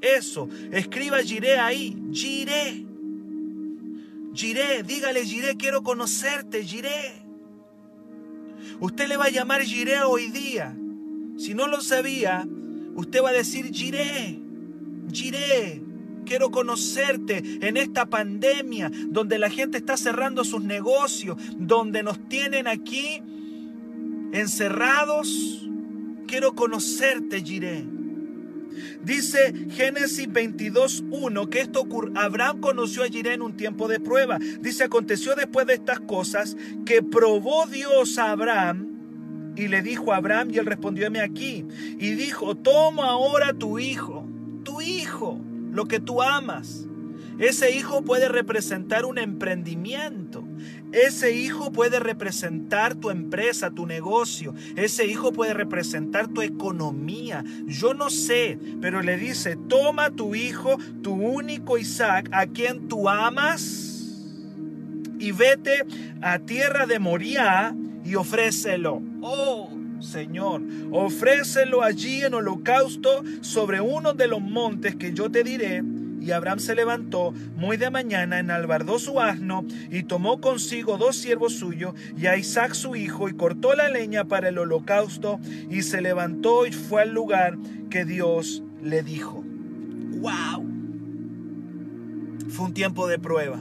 Eso, 0.00 0.48
escriba 0.72 1.18
Jiré 1.22 1.58
ahí, 1.58 1.96
Jiré. 2.12 2.84
Jiré, 4.38 4.84
dígale 4.84 5.24
Jiré, 5.24 5.56
quiero 5.56 5.82
conocerte, 5.82 6.62
Jiré. 6.64 7.24
Usted 8.78 9.08
le 9.08 9.16
va 9.16 9.24
a 9.24 9.30
llamar 9.30 9.62
Jiré 9.62 10.00
hoy 10.02 10.28
día. 10.30 10.76
Si 11.36 11.54
no 11.54 11.66
lo 11.66 11.80
sabía, 11.80 12.46
usted 12.94 13.20
va 13.20 13.30
a 13.30 13.32
decir 13.32 13.72
Jiré, 13.72 14.38
Jiré. 15.12 15.82
Quiero 16.24 16.52
conocerte 16.52 17.42
en 17.66 17.76
esta 17.76 18.06
pandemia 18.06 18.92
donde 19.08 19.40
la 19.40 19.50
gente 19.50 19.76
está 19.76 19.96
cerrando 19.96 20.44
sus 20.44 20.62
negocios, 20.62 21.36
donde 21.56 22.04
nos 22.04 22.28
tienen 22.28 22.68
aquí 22.68 23.20
encerrados. 24.32 25.66
Quiero 26.28 26.54
conocerte, 26.54 27.42
Jiré. 27.42 27.97
Dice 29.02 29.52
Génesis 29.70 30.28
22.1 30.28 31.48
que 31.48 31.60
esto. 31.60 31.86
Abraham 32.14 32.60
conoció 32.60 33.02
a 33.04 33.08
Jiré 33.08 33.34
en 33.34 33.42
un 33.42 33.56
tiempo 33.56 33.88
de 33.88 34.00
prueba. 34.00 34.38
Dice, 34.60 34.84
aconteció 34.84 35.34
después 35.34 35.66
de 35.66 35.74
estas 35.74 36.00
cosas 36.00 36.56
que 36.84 37.02
probó 37.02 37.66
Dios 37.66 38.18
a 38.18 38.32
Abraham 38.32 38.98
y 39.58 39.68
le 39.68 39.82
dijo 39.82 40.12
a 40.12 40.16
Abraham 40.16 40.50
y 40.52 40.58
él 40.58 40.66
respondió, 40.66 41.08
aquí. 41.22 41.66
Y 41.98 42.12
dijo, 42.12 42.56
toma 42.56 43.06
ahora 43.06 43.52
tu 43.52 43.78
hijo, 43.78 44.26
tu 44.62 44.80
hijo 44.80 45.40
lo 45.72 45.86
que 45.86 46.00
tú 46.00 46.22
amas. 46.22 46.86
Ese 47.38 47.70
hijo 47.70 48.02
puede 48.02 48.28
representar 48.28 49.04
un 49.04 49.18
emprendimiento. 49.18 50.27
Ese 50.92 51.32
hijo 51.32 51.70
puede 51.70 52.00
representar 52.00 52.94
tu 52.94 53.10
empresa, 53.10 53.70
tu 53.70 53.86
negocio. 53.86 54.54
Ese 54.76 55.06
hijo 55.06 55.32
puede 55.32 55.54
representar 55.54 56.28
tu 56.28 56.42
economía. 56.42 57.44
Yo 57.66 57.94
no 57.94 58.10
sé, 58.10 58.58
pero 58.80 59.02
le 59.02 59.16
dice, 59.16 59.56
toma 59.68 60.10
tu 60.10 60.34
hijo, 60.34 60.78
tu 61.02 61.12
único 61.12 61.78
Isaac, 61.78 62.28
a 62.32 62.46
quien 62.46 62.88
tú 62.88 63.08
amas, 63.08 63.88
y 65.18 65.32
vete 65.32 65.84
a 66.22 66.38
tierra 66.38 66.86
de 66.86 66.98
Moría 66.98 67.74
y 68.04 68.14
ofrécelo. 68.14 69.02
Oh, 69.20 69.70
Señor, 70.00 70.62
ofrécelo 70.92 71.82
allí 71.82 72.22
en 72.22 72.34
holocausto 72.34 73.24
sobre 73.40 73.80
uno 73.80 74.14
de 74.14 74.28
los 74.28 74.40
montes 74.40 74.96
que 74.96 75.12
yo 75.12 75.30
te 75.30 75.42
diré. 75.42 75.82
Y 76.28 76.32
Abraham 76.32 76.58
se 76.58 76.74
levantó 76.74 77.32
muy 77.56 77.78
de 77.78 77.88
mañana, 77.88 78.38
enalbardó 78.38 78.98
su 78.98 79.18
asno 79.18 79.64
y 79.90 80.02
tomó 80.02 80.42
consigo 80.42 80.98
dos 80.98 81.16
siervos 81.16 81.54
suyos 81.54 81.94
y 82.18 82.26
a 82.26 82.36
Isaac 82.36 82.74
su 82.74 82.96
hijo 82.96 83.30
y 83.30 83.32
cortó 83.32 83.74
la 83.74 83.88
leña 83.88 84.24
para 84.24 84.50
el 84.50 84.58
holocausto 84.58 85.40
y 85.70 85.80
se 85.80 86.02
levantó 86.02 86.66
y 86.66 86.72
fue 86.72 87.00
al 87.00 87.14
lugar 87.14 87.56
que 87.88 88.04
Dios 88.04 88.62
le 88.82 89.02
dijo. 89.02 89.42
¡Wow! 90.20 90.66
Fue 92.50 92.66
un 92.66 92.74
tiempo 92.74 93.08
de 93.08 93.18
prueba. 93.18 93.58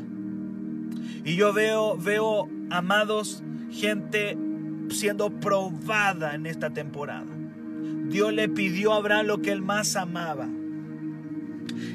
Y 1.24 1.38
yo 1.38 1.54
veo, 1.54 1.98
veo, 1.98 2.50
amados, 2.70 3.44
gente 3.72 4.38
siendo 4.90 5.30
probada 5.30 6.36
en 6.36 6.46
esta 6.46 6.72
temporada. 6.72 7.34
Dios 8.10 8.34
le 8.34 8.50
pidió 8.50 8.92
a 8.92 8.98
Abraham 8.98 9.28
lo 9.28 9.42
que 9.42 9.54
él 9.54 9.62
más 9.62 9.96
amaba. 9.96 10.50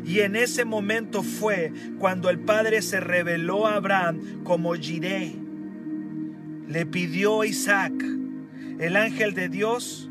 Y 0.04 0.20
en 0.20 0.36
ese 0.36 0.64
momento 0.64 1.22
fue 1.22 1.72
cuando 1.98 2.30
el 2.30 2.38
Padre 2.38 2.82
se 2.82 3.00
reveló 3.00 3.66
a 3.66 3.76
Abraham 3.76 4.42
como 4.44 4.74
Jireh. 4.74 5.34
Le 6.68 6.86
pidió 6.86 7.42
a 7.42 7.46
Isaac, 7.46 7.92
el 8.78 8.96
ángel 8.96 9.34
de 9.34 9.48
Dios, 9.48 10.08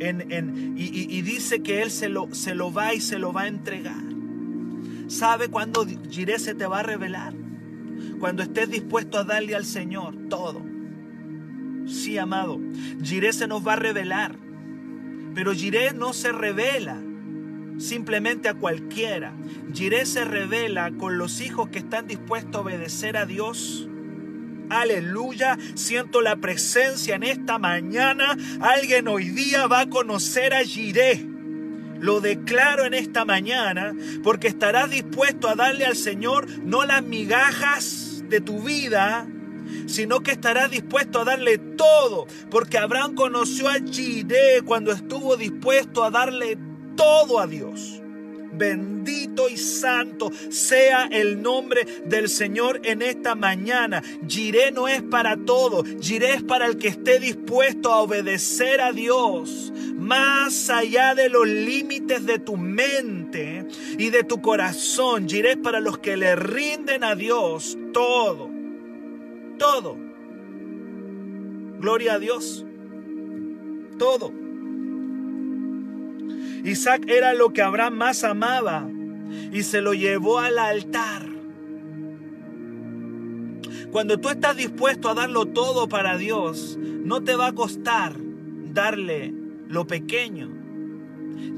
en, 0.00 0.74
y, 0.76 1.22
dice 1.22 1.62
que 1.62 1.82
él 1.82 1.90
se 1.90 2.08
lo, 2.08 2.34
se 2.34 2.54
lo 2.54 2.72
va 2.72 2.92
y 2.94 3.00
se 3.00 3.18
lo 3.18 3.32
va 3.32 3.42
a 3.42 3.48
entregar. 3.48 4.02
¿Sabe 5.06 5.48
cuándo 5.48 5.86
Jireh 6.10 6.38
se 6.38 6.54
te 6.54 6.66
va 6.66 6.80
a 6.80 6.82
revelar? 6.82 7.34
Cuando 8.18 8.42
estés 8.42 8.70
dispuesto 8.70 9.18
a 9.18 9.24
darle 9.24 9.54
al 9.54 9.64
Señor 9.64 10.14
todo. 10.28 10.72
Sí, 11.86 12.18
amado. 12.18 12.60
Jiré 13.02 13.32
se 13.32 13.46
nos 13.46 13.66
va 13.66 13.74
a 13.74 13.76
revelar. 13.76 14.36
Pero 15.34 15.52
Jiré 15.52 15.92
no 15.92 16.12
se 16.12 16.32
revela 16.32 17.00
simplemente 17.78 18.48
a 18.48 18.54
cualquiera. 18.54 19.32
Jiré 19.72 20.06
se 20.06 20.24
revela 20.24 20.90
con 20.92 21.18
los 21.18 21.40
hijos 21.40 21.68
que 21.68 21.78
están 21.78 22.06
dispuestos 22.06 22.56
a 22.56 22.60
obedecer 22.60 23.16
a 23.16 23.26
Dios. 23.26 23.88
Aleluya, 24.70 25.58
siento 25.74 26.22
la 26.22 26.36
presencia 26.36 27.16
en 27.16 27.24
esta 27.24 27.58
mañana. 27.58 28.36
Alguien 28.60 29.08
hoy 29.08 29.28
día 29.28 29.66
va 29.66 29.80
a 29.80 29.90
conocer 29.90 30.54
a 30.54 30.64
Jiré. 30.64 31.26
Lo 32.00 32.20
declaro 32.20 32.84
en 32.84 32.94
esta 32.94 33.24
mañana 33.24 33.94
porque 34.24 34.48
estarás 34.48 34.90
dispuesto 34.90 35.48
a 35.48 35.54
darle 35.54 35.84
al 35.84 35.96
Señor 35.96 36.48
no 36.64 36.84
las 36.84 37.02
migajas 37.02 38.24
de 38.28 38.40
tu 38.40 38.62
vida, 38.62 39.26
sino 39.86 40.20
que 40.20 40.32
estará 40.32 40.68
dispuesto 40.68 41.20
a 41.20 41.24
darle 41.24 41.58
todo, 41.58 42.26
porque 42.50 42.78
Abraham 42.78 43.14
conoció 43.14 43.68
a 43.68 43.74
Jireh 43.74 44.62
cuando 44.64 44.90
estuvo 44.90 45.36
dispuesto 45.36 46.02
a 46.02 46.10
darle 46.10 46.56
todo 46.56 46.71
a 47.38 47.46
Dios. 47.46 48.00
Bendito 48.54 49.48
y 49.48 49.56
santo 49.56 50.30
sea 50.50 51.06
el 51.06 51.40
nombre 51.40 51.86
del 52.04 52.28
Señor 52.28 52.80
en 52.84 53.00
esta 53.00 53.34
mañana. 53.34 54.02
Jiré 54.28 54.70
no 54.72 54.88
es 54.88 55.02
para 55.02 55.38
todo, 55.38 55.84
Jiré 56.00 56.34
es 56.34 56.42
para 56.42 56.66
el 56.66 56.76
que 56.76 56.88
esté 56.88 57.18
dispuesto 57.18 57.90
a 57.90 58.02
obedecer 58.02 58.82
a 58.82 58.92
Dios 58.92 59.72
más 59.96 60.68
allá 60.68 61.14
de 61.14 61.30
los 61.30 61.46
límites 61.46 62.26
de 62.26 62.38
tu 62.38 62.58
mente 62.58 63.66
y 63.96 64.10
de 64.10 64.22
tu 64.22 64.42
corazón. 64.42 65.26
Jiré 65.28 65.52
es 65.52 65.58
para 65.58 65.80
los 65.80 65.98
que 65.98 66.18
le 66.18 66.36
rinden 66.36 67.04
a 67.04 67.14
Dios 67.14 67.78
todo, 67.94 68.50
todo. 69.58 69.96
Gloria 71.80 72.14
a 72.14 72.18
Dios, 72.18 72.66
todo. 73.98 74.41
Isaac 76.64 77.04
era 77.08 77.34
lo 77.34 77.52
que 77.52 77.62
Abraham 77.62 77.94
más 77.94 78.24
amaba 78.24 78.88
y 79.52 79.62
se 79.62 79.80
lo 79.80 79.94
llevó 79.94 80.38
al 80.38 80.58
altar. 80.58 81.26
Cuando 83.90 84.18
tú 84.18 84.30
estás 84.30 84.56
dispuesto 84.56 85.08
a 85.08 85.14
darlo 85.14 85.46
todo 85.46 85.88
para 85.88 86.16
Dios, 86.16 86.78
no 86.80 87.22
te 87.22 87.36
va 87.36 87.48
a 87.48 87.52
costar 87.52 88.14
darle 88.72 89.34
lo 89.68 89.86
pequeño. 89.86 90.50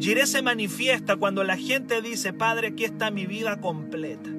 Jiré 0.01 0.27
se 0.27 0.43
manifiesta 0.43 1.17
cuando 1.17 1.45
la 1.45 1.57
gente 1.57 2.03
dice, 2.03 2.33
Padre, 2.33 2.69
aquí 2.69 2.85
está 2.85 3.11
mi 3.11 3.27
vida 3.27 3.61
completa. 3.61 4.31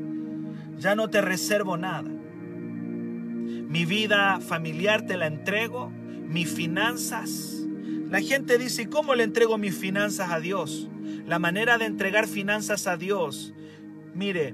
Ya 0.77 0.95
no 0.95 1.09
te 1.09 1.21
reservo 1.21 1.77
nada. 1.77 2.09
Mi 2.09 3.85
vida 3.85 4.39
familiar 4.41 5.05
te 5.05 5.15
la 5.15 5.27
entrego, 5.27 5.89
mis 6.27 6.49
finanzas, 6.49 7.54
la 8.09 8.21
gente 8.21 8.57
dice, 8.57 8.83
¿y 8.83 8.85
cómo 8.85 9.15
le 9.15 9.23
entrego 9.23 9.57
mis 9.57 9.75
finanzas 9.75 10.31
a 10.31 10.39
Dios? 10.39 10.89
La 11.25 11.39
manera 11.39 11.77
de 11.77 11.85
entregar 11.85 12.27
finanzas 12.27 12.87
a 12.87 12.97
Dios. 12.97 13.53
Mire, 14.13 14.53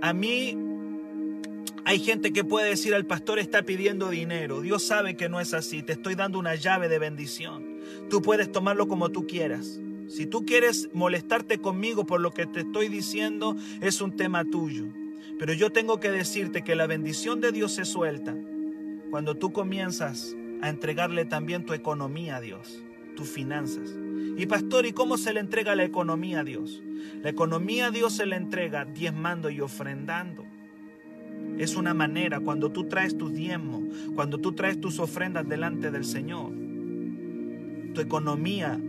a 0.00 0.12
mí 0.12 0.56
hay 1.84 1.98
gente 1.98 2.32
que 2.32 2.44
puede 2.44 2.70
decir 2.70 2.94
al 2.94 3.06
pastor 3.06 3.38
está 3.38 3.62
pidiendo 3.62 4.08
dinero. 4.08 4.60
Dios 4.60 4.82
sabe 4.84 5.16
que 5.16 5.28
no 5.28 5.40
es 5.40 5.52
así. 5.52 5.82
Te 5.82 5.92
estoy 5.92 6.14
dando 6.14 6.38
una 6.38 6.54
llave 6.54 6.88
de 6.88 6.98
bendición. 6.98 7.78
Tú 8.08 8.22
puedes 8.22 8.50
tomarlo 8.50 8.88
como 8.88 9.10
tú 9.10 9.26
quieras. 9.26 9.80
Si 10.08 10.26
tú 10.26 10.44
quieres 10.46 10.88
molestarte 10.92 11.58
conmigo 11.58 12.06
por 12.06 12.20
lo 12.20 12.32
que 12.32 12.46
te 12.46 12.60
estoy 12.60 12.88
diciendo, 12.88 13.56
es 13.80 14.00
un 14.00 14.16
tema 14.16 14.44
tuyo. 14.44 14.86
Pero 15.38 15.52
yo 15.54 15.70
tengo 15.70 16.00
que 16.00 16.10
decirte 16.10 16.62
que 16.62 16.74
la 16.74 16.86
bendición 16.86 17.40
de 17.40 17.52
Dios 17.52 17.72
se 17.72 17.84
suelta 17.84 18.36
cuando 19.10 19.36
tú 19.36 19.52
comienzas 19.52 20.36
a 20.62 20.68
entregarle 20.68 21.24
también 21.24 21.66
tu 21.66 21.74
economía 21.74 22.36
a 22.36 22.40
Dios, 22.40 22.82
tus 23.16 23.28
finanzas. 23.28 23.94
Y 24.38 24.46
pastor, 24.46 24.86
¿y 24.86 24.92
cómo 24.92 25.18
se 25.18 25.34
le 25.34 25.40
entrega 25.40 25.74
la 25.74 25.84
economía 25.84 26.40
a 26.40 26.44
Dios? 26.44 26.82
La 27.22 27.28
economía 27.28 27.86
a 27.86 27.90
Dios 27.90 28.14
se 28.14 28.26
le 28.26 28.36
entrega 28.36 28.84
diezmando 28.84 29.50
y 29.50 29.60
ofrendando. 29.60 30.46
Es 31.58 31.76
una 31.76 31.92
manera 31.92 32.40
cuando 32.40 32.70
tú 32.70 32.84
traes 32.84 33.18
tus 33.18 33.34
diezmos, 33.34 33.82
cuando 34.14 34.38
tú 34.38 34.52
traes 34.52 34.80
tus 34.80 34.98
ofrendas 35.00 35.46
delante 35.48 35.90
del 35.90 36.04
Señor. 36.04 36.52
Tu 37.92 38.00
economía 38.00 38.80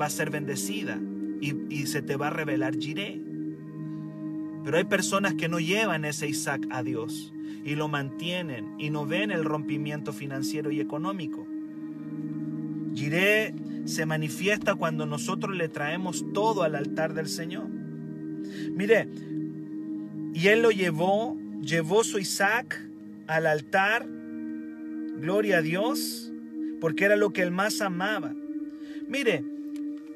va 0.00 0.06
a 0.06 0.10
ser 0.10 0.30
bendecida 0.30 0.98
y, 1.40 1.86
se 1.86 2.00
te 2.00 2.16
va 2.16 2.28
a 2.28 2.30
revelar 2.30 2.76
Jiré. 2.78 3.20
Pero 4.64 4.76
hay 4.76 4.84
personas 4.84 5.34
que 5.34 5.48
no 5.48 5.60
llevan 5.60 6.04
ese 6.04 6.28
Isaac 6.28 6.66
a 6.70 6.82
Dios 6.82 7.32
y 7.64 7.74
lo 7.74 7.88
mantienen 7.88 8.74
y 8.78 8.90
no 8.90 9.06
ven 9.06 9.30
el 9.30 9.44
rompimiento 9.44 10.12
financiero 10.12 10.70
y 10.70 10.80
económico. 10.80 11.46
Jiré 12.94 13.54
se 13.84 14.06
manifiesta 14.06 14.74
cuando 14.74 15.06
nosotros 15.06 15.56
le 15.56 15.68
traemos 15.68 16.24
todo 16.32 16.62
al 16.62 16.74
altar 16.74 17.14
del 17.14 17.28
Señor. 17.28 17.68
Mire, 17.68 19.08
y 20.34 20.48
él 20.48 20.62
lo 20.62 20.70
llevó, 20.70 21.36
llevó 21.60 22.04
su 22.04 22.18
Isaac 22.18 22.80
al 23.26 23.46
altar, 23.46 24.06
gloria 25.20 25.58
a 25.58 25.62
Dios, 25.62 26.32
porque 26.80 27.04
era 27.04 27.16
lo 27.16 27.32
que 27.32 27.42
él 27.42 27.50
más 27.50 27.80
amaba. 27.80 28.34
Mire, 29.08 29.44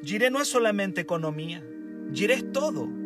Jiré 0.05 0.31
no 0.31 0.41
es 0.41 0.49
solamente 0.49 1.01
economía, 1.01 1.63
Jiré 2.13 2.35
es 2.35 2.53
todo. 2.53 3.02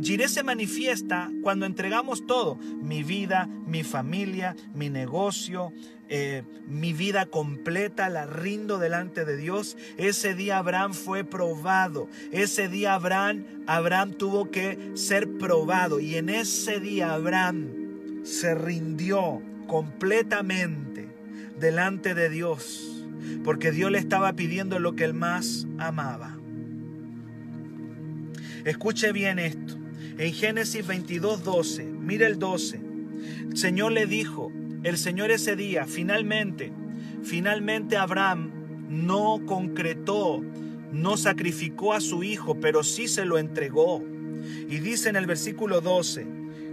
Jiré 0.00 0.28
se 0.28 0.42
manifiesta 0.42 1.30
cuando 1.42 1.66
entregamos 1.66 2.26
todo, 2.26 2.56
mi 2.56 3.02
vida, 3.02 3.48
mi 3.66 3.84
familia, 3.84 4.56
mi 4.74 4.90
negocio, 4.90 5.72
eh, 6.08 6.42
mi 6.66 6.92
vida 6.92 7.26
completa, 7.26 8.08
la 8.08 8.26
rindo 8.26 8.78
delante 8.78 9.24
de 9.24 9.36
Dios. 9.36 9.76
Ese 9.96 10.34
día 10.34 10.58
Abraham 10.58 10.94
fue 10.94 11.24
probado, 11.24 12.08
ese 12.32 12.68
día 12.68 12.94
Abraham, 12.94 13.44
Abraham 13.66 14.12
tuvo 14.12 14.50
que 14.50 14.92
ser 14.94 15.38
probado 15.38 16.00
y 16.00 16.16
en 16.16 16.28
ese 16.28 16.80
día 16.80 17.14
Abraham 17.14 18.22
se 18.24 18.54
rindió 18.54 19.42
completamente 19.66 21.08
delante 21.58 22.14
de 22.14 22.30
Dios, 22.30 23.04
porque 23.44 23.70
Dios 23.70 23.90
le 23.90 23.98
estaba 23.98 24.32
pidiendo 24.32 24.78
lo 24.78 24.96
que 24.96 25.04
él 25.04 25.14
más 25.14 25.66
amaba. 25.78 26.36
Escuche 28.64 29.12
bien 29.12 29.38
esto. 29.38 29.83
En 30.16 30.32
Génesis 30.32 30.86
22, 30.86 31.42
12, 31.42 31.84
mire 31.84 32.26
el 32.26 32.38
12. 32.38 32.80
El 33.50 33.56
Señor 33.56 33.90
le 33.90 34.06
dijo, 34.06 34.52
el 34.84 34.96
Señor 34.96 35.32
ese 35.32 35.56
día, 35.56 35.86
finalmente, 35.86 36.72
finalmente 37.24 37.96
Abraham 37.96 38.52
no 38.88 39.40
concretó, 39.44 40.40
no 40.92 41.16
sacrificó 41.16 41.94
a 41.94 42.00
su 42.00 42.22
hijo, 42.22 42.60
pero 42.60 42.84
sí 42.84 43.08
se 43.08 43.24
lo 43.24 43.38
entregó. 43.38 44.04
Y 44.68 44.78
dice 44.78 45.08
en 45.08 45.16
el 45.16 45.26
versículo 45.26 45.80
12 45.80 46.26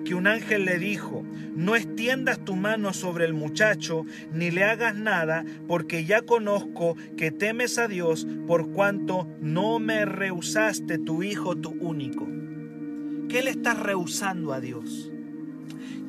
que 0.06 0.14
un 0.14 0.28
ángel 0.28 0.66
le 0.66 0.78
dijo, 0.78 1.24
no 1.56 1.76
extiendas 1.76 2.46
tu 2.46 2.56
mano 2.56 2.94
sobre 2.94 3.26
el 3.26 3.34
muchacho, 3.34 4.06
ni 4.32 4.52
le 4.52 4.66
hagas 4.66 4.96
nada, 4.96 5.46
porque 5.68 6.06
ya 6.06 6.22
conozco 6.22 6.96
que 7.18 7.32
temes 7.32 7.80
a 7.80 7.88
Dios 7.88 8.28
por 8.46 8.72
cuanto 8.72 9.28
no 9.40 9.80
me 9.80 10.06
rehusaste 10.06 11.00
tu 11.00 11.24
hijo, 11.24 11.56
tu 11.56 11.72
único. 11.72 12.28
¿Qué 13.32 13.42
le 13.42 13.52
está 13.52 13.74
rehusando 13.74 14.52
a 14.52 14.60
Dios? 14.60 15.10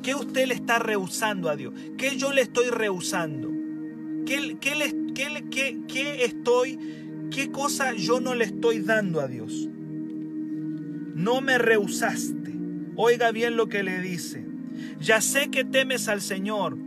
¿Qué 0.01 0.13
usted 0.13 0.45
le 0.45 0.55
está 0.55 0.77
rehusando 0.77 1.49
a 1.49 1.55
Dios? 1.55 1.73
¿Qué 1.97 2.17
yo 2.17 2.33
le 2.33 2.41
estoy 2.41 2.69
rehusando? 2.69 3.49
¿Qué, 4.25 4.57
qué, 4.59 4.75
le, 4.75 4.93
qué, 5.13 5.79
qué 5.87 6.25
estoy, 6.25 6.77
qué 7.31 7.49
cosa 7.49 7.93
yo 7.93 8.19
no 8.19 8.35
le 8.35 8.43
estoy 8.43 8.81
dando 8.81 9.21
a 9.21 9.29
Dios? 9.29 9.69
No 11.15 11.39
me 11.39 11.57
rehusaste. 11.57 12.51
Oiga 12.97 13.31
bien 13.31 13.55
lo 13.55 13.69
que 13.69 13.83
le 13.83 14.01
dice. 14.01 14.45
Ya 14.99 15.21
sé 15.21 15.47
que 15.47 15.63
temes 15.63 16.09
al 16.09 16.19
Señor, 16.19 16.77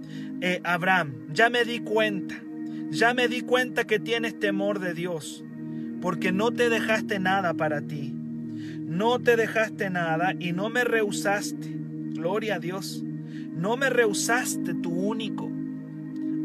eh, 0.42 0.60
Abraham. 0.64 1.14
Ya 1.32 1.48
me 1.48 1.64
di 1.64 1.78
cuenta. 1.78 2.42
Ya 2.90 3.14
me 3.14 3.28
di 3.28 3.40
cuenta 3.40 3.86
que 3.86 3.98
tienes 3.98 4.38
temor 4.38 4.80
de 4.80 4.92
Dios, 4.92 5.42
porque 6.02 6.30
no 6.30 6.52
te 6.52 6.68
dejaste 6.68 7.20
nada 7.20 7.54
para 7.54 7.80
ti 7.80 8.15
no 8.96 9.18
te 9.18 9.36
dejaste 9.36 9.90
nada 9.90 10.34
y 10.38 10.52
no 10.52 10.70
me 10.70 10.82
rehusaste. 10.82 11.68
Gloria 12.14 12.56
a 12.56 12.58
Dios. 12.58 13.04
No 13.54 13.76
me 13.76 13.90
rehusaste 13.90 14.74
tu 14.74 14.90
único. 14.90 15.50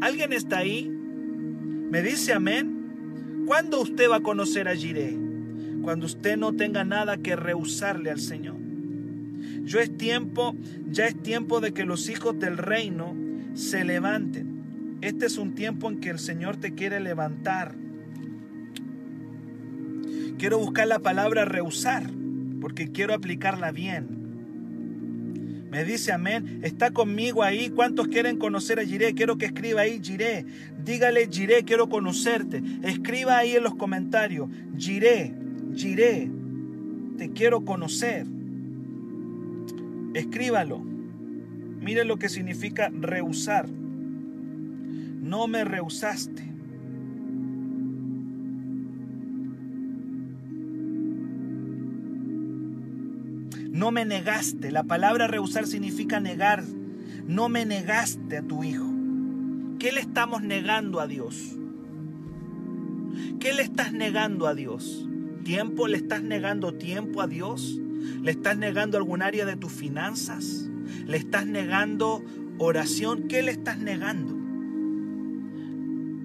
¿Alguien 0.02 0.32
está 0.32 0.58
ahí? 0.58 0.88
¿Me 0.88 2.02
dice 2.02 2.34
amén? 2.34 3.44
¿Cuándo 3.46 3.80
usted 3.80 4.10
va 4.10 4.16
a 4.16 4.22
conocer 4.22 4.68
a 4.68 4.76
Jiré? 4.76 5.16
Cuando 5.82 6.06
usted 6.06 6.36
no 6.36 6.52
tenga 6.54 6.84
nada 6.84 7.16
que 7.16 7.36
rehusarle 7.36 8.10
al 8.10 8.20
Señor. 8.20 8.56
Yo 9.64 9.80
es 9.80 9.96
tiempo, 9.96 10.54
ya 10.90 11.06
es 11.06 11.20
tiempo 11.22 11.60
de 11.60 11.72
que 11.72 11.84
los 11.84 12.08
hijos 12.08 12.38
del 12.38 12.58
reino 12.58 13.14
se 13.54 13.84
levanten. 13.84 14.98
Este 15.00 15.26
es 15.26 15.38
un 15.38 15.54
tiempo 15.54 15.90
en 15.90 16.00
que 16.00 16.10
el 16.10 16.18
Señor 16.18 16.58
te 16.58 16.74
quiere 16.74 17.00
levantar. 17.00 17.74
Quiero 20.38 20.58
buscar 20.58 20.86
la 20.86 20.98
palabra 20.98 21.44
rehusar 21.44 22.21
porque 22.62 22.92
quiero 22.92 23.12
aplicarla 23.12 23.72
bien. 23.72 25.66
Me 25.68 25.84
dice 25.84 26.12
amén. 26.12 26.60
Está 26.62 26.92
conmigo 26.92 27.42
ahí. 27.42 27.70
¿Cuántos 27.70 28.06
quieren 28.06 28.38
conocer 28.38 28.78
a 28.78 28.84
Jiré? 28.84 29.14
Quiero 29.14 29.36
que 29.36 29.46
escriba 29.46 29.80
ahí 29.80 30.00
Jiré. 30.00 30.46
Dígale 30.84 31.26
Jiré, 31.28 31.64
quiero 31.64 31.88
conocerte. 31.88 32.62
Escriba 32.84 33.36
ahí 33.36 33.56
en 33.56 33.64
los 33.64 33.74
comentarios. 33.74 34.48
Jiré, 34.78 35.34
Jiré, 35.74 36.30
te 37.18 37.32
quiero 37.32 37.64
conocer. 37.64 38.28
Escríbalo. 40.14 40.78
Mire 40.78 42.04
lo 42.04 42.16
que 42.16 42.28
significa 42.28 42.92
rehusar. 42.94 43.68
No 43.68 45.48
me 45.48 45.64
rehusaste. 45.64 46.51
No 53.82 53.90
me 53.90 54.04
negaste. 54.04 54.70
La 54.70 54.84
palabra 54.84 55.26
rehusar 55.26 55.66
significa 55.66 56.20
negar. 56.20 56.62
No 57.26 57.48
me 57.48 57.66
negaste 57.66 58.36
a 58.36 58.42
tu 58.42 58.62
hijo. 58.62 58.86
¿Qué 59.80 59.90
le 59.90 59.98
estamos 59.98 60.40
negando 60.40 61.00
a 61.00 61.08
Dios? 61.08 61.56
¿Qué 63.40 63.52
le 63.52 63.62
estás 63.62 63.92
negando 63.92 64.46
a 64.46 64.54
Dios? 64.54 65.08
¿Tiempo? 65.42 65.88
¿Le 65.88 65.96
estás 65.96 66.22
negando 66.22 66.74
tiempo 66.74 67.22
a 67.22 67.26
Dios? 67.26 67.80
¿Le 68.22 68.30
estás 68.30 68.56
negando 68.56 68.98
algún 68.98 69.20
área 69.20 69.44
de 69.44 69.56
tus 69.56 69.72
finanzas? 69.72 70.70
¿Le 71.04 71.16
estás 71.16 71.44
negando 71.44 72.24
oración? 72.58 73.26
¿Qué 73.26 73.42
le 73.42 73.50
estás 73.50 73.78
negando? 73.78 74.38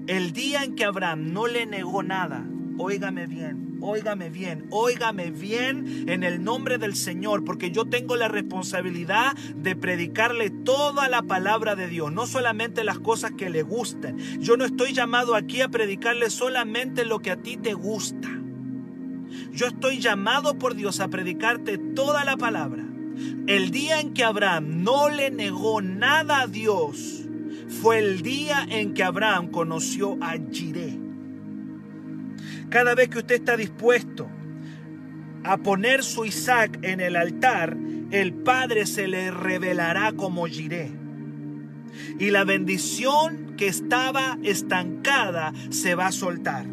El 0.06 0.32
día 0.32 0.64
en 0.64 0.76
que 0.76 0.86
Abraham 0.86 1.34
no 1.34 1.48
le 1.48 1.66
negó 1.66 2.04
nada, 2.04 2.46
óigame 2.78 3.26
bien, 3.26 3.67
óigame 3.82 4.30
bien, 4.30 4.68
óigame 4.70 5.32
bien 5.32 6.06
en 6.08 6.24
el 6.24 6.44
nombre 6.44 6.78
del 6.78 6.96
Señor, 6.96 7.44
porque 7.44 7.72
yo 7.72 7.86
tengo 7.86 8.16
la 8.16 8.28
responsabilidad 8.28 9.34
de 9.56 9.76
predicarle 9.76 10.50
toda 10.50 11.10
la 11.10 11.24
palabra 11.24 11.76
de 11.76 11.88
Dios, 11.88 12.12
no 12.12 12.28
solamente 12.28 12.84
las 12.84 13.00
cosas 13.00 13.32
que 13.38 13.50
le 13.50 13.64
gusten. 13.64 14.18
Yo 14.40 14.58
no 14.58 14.66
estoy 14.66 14.94
llamado 14.94 15.36
aquí 15.36 15.62
a 15.62 15.70
predicarle 15.70 16.30
solamente 16.30 17.06
lo 17.06 17.20
que 17.20 17.32
a 17.32 17.38
ti 17.38 17.58
te 17.58 17.74
gusta. 17.74 18.30
Yo 19.52 19.68
estoy 19.68 20.00
llamado 20.00 20.58
por 20.58 20.76
Dios 20.76 21.00
a 21.00 21.08
predicarte 21.08 21.78
toda 21.78 22.24
la 22.24 22.38
palabra. 22.38 22.84
El 23.48 23.72
día 23.72 24.00
en 24.00 24.14
que 24.14 24.24
Abraham 24.24 24.84
no 24.84 25.10
le 25.10 25.32
negó 25.32 25.82
nada 25.82 26.42
a 26.42 26.48
Dios, 26.48 27.26
fue 27.82 28.00
el 28.00 28.22
día 28.22 28.66
en 28.70 28.94
que 28.94 29.04
Abraham 29.04 29.50
conoció 29.50 30.18
a 30.22 30.36
Jiré. 30.52 31.00
Cada 32.70 32.96
vez 32.96 33.10
que 33.10 33.20
usted 33.20 33.36
está 33.36 33.56
dispuesto 33.56 34.28
a 35.44 35.58
poner 35.58 36.04
su 36.04 36.26
Isaac 36.26 36.80
en 36.82 37.00
el 37.00 37.16
altar, 37.16 37.78
el 38.12 38.34
Padre 38.34 38.86
se 38.86 39.08
le 39.08 39.32
revelará 39.32 40.12
como 40.12 40.48
Jiré. 40.48 40.92
Y 42.20 42.30
la 42.32 42.44
bendición 42.44 43.56
que 43.58 43.68
estaba 43.68 44.38
estancada 44.44 45.54
se 45.70 45.96
va 45.96 46.08
a 46.08 46.12
soltar. 46.12 46.66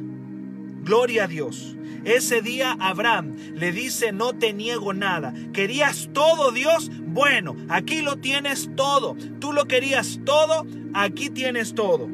Gloria 0.83 1.25
a 1.25 1.29
Dios. 1.29 1.77
Ese 2.05 2.43
día 2.43 2.77
Abraham 2.79 3.37
le 3.55 3.73
dice, 3.73 4.13
no 4.13 4.35
te 4.35 4.53
niego 4.53 4.93
nada. 4.93 5.33
¿Querías 5.53 6.11
todo, 6.13 6.53
Dios? 6.53 6.91
Bueno, 7.07 7.57
aquí 7.69 8.03
lo 8.03 8.17
tienes 8.17 8.69
todo. 8.77 9.17
Tú 9.39 9.53
lo 9.53 9.67
querías 9.67 10.21
todo, 10.25 10.67
aquí 10.93 11.31
tienes 11.31 11.75
todo. 11.75 12.09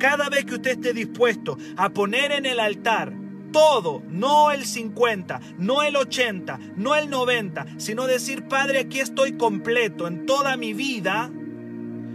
Cada 0.00 0.30
vez 0.30 0.46
que 0.46 0.54
usted 0.54 0.70
esté 0.72 0.94
dispuesto 0.94 1.58
a 1.76 1.90
poner 1.90 2.32
en 2.32 2.46
el 2.46 2.58
altar 2.58 3.12
todo, 3.52 4.02
no 4.08 4.50
el 4.50 4.64
50, 4.64 5.40
no 5.58 5.82
el 5.82 5.94
80, 5.94 6.58
no 6.76 6.96
el 6.96 7.10
90, 7.10 7.66
sino 7.76 8.06
decir, 8.06 8.44
Padre, 8.44 8.78
aquí 8.78 9.00
estoy 9.00 9.32
completo 9.32 10.08
en 10.08 10.24
toda 10.24 10.56
mi 10.56 10.72
vida, 10.72 11.30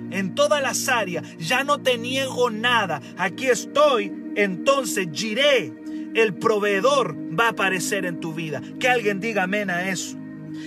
en 0.10 0.34
todas 0.34 0.64
las 0.64 0.90
áreas, 0.90 1.38
ya 1.38 1.64
no 1.64 1.82
te 1.82 2.00
niego 2.00 2.50
nada, 2.50 3.02
aquí 3.18 3.46
estoy, 3.46 4.12
entonces 4.36 5.08
giré 5.14 5.72
el 6.16 6.34
proveedor 6.34 7.16
va 7.38 7.48
a 7.48 7.50
aparecer 7.50 8.06
en 8.06 8.20
tu 8.20 8.34
vida. 8.34 8.64
Que 8.80 8.88
alguien 8.88 9.20
diga 9.20 9.44
amén 9.44 9.70
a 9.70 9.90
eso. 9.90 10.18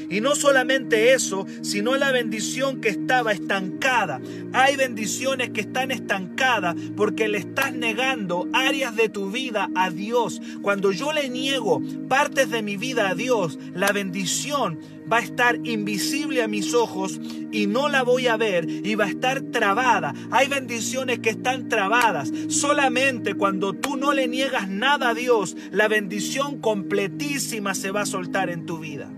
Y 0.09 0.20
no 0.20 0.35
solamente 0.35 1.12
eso, 1.12 1.46
sino 1.62 1.96
la 1.96 2.12
bendición 2.12 2.81
que 2.81 2.88
estaba 2.88 3.33
estancada. 3.33 4.20
Hay 4.53 4.77
bendiciones 4.77 5.51
que 5.51 5.61
están 5.61 5.90
estancadas 5.90 6.74
porque 6.96 7.29
le 7.29 7.38
estás 7.38 7.72
negando 7.72 8.48
áreas 8.53 8.96
de 8.96 9.09
tu 9.09 9.31
vida 9.31 9.70
a 9.74 9.90
Dios. 9.90 10.40
Cuando 10.62 10.92
yo 10.92 11.12
le 11.12 11.29
niego 11.29 11.83
partes 12.09 12.51
de 12.51 12.62
mi 12.62 12.77
vida 12.77 13.09
a 13.11 13.14
Dios, 13.14 13.59
la 13.74 13.92
bendición 13.92 14.79
va 15.11 15.18
a 15.18 15.20
estar 15.20 15.59
invisible 15.64 16.42
a 16.42 16.48
mis 16.48 16.74
ojos 16.74 17.20
y 17.51 17.66
no 17.66 17.88
la 17.88 18.03
voy 18.03 18.27
a 18.27 18.37
ver 18.37 18.68
y 18.68 18.94
va 18.94 19.05
a 19.07 19.09
estar 19.09 19.40
trabada. 19.40 20.14
Hay 20.31 20.48
bendiciones 20.48 21.20
que 21.20 21.31
están 21.31 21.68
trabadas. 21.68 22.31
Solamente 22.48 23.35
cuando 23.35 23.72
tú 23.72 23.96
no 23.96 24.12
le 24.12 24.29
niegas 24.29 24.68
nada 24.68 25.11
a 25.11 25.14
Dios, 25.14 25.57
la 25.70 25.88
bendición 25.88 26.59
completísima 26.59 27.74
se 27.74 27.90
va 27.90 28.03
a 28.03 28.07
soltar 28.07 28.51
en 28.51 28.66
tu 28.66 28.79
vida. 28.79 29.11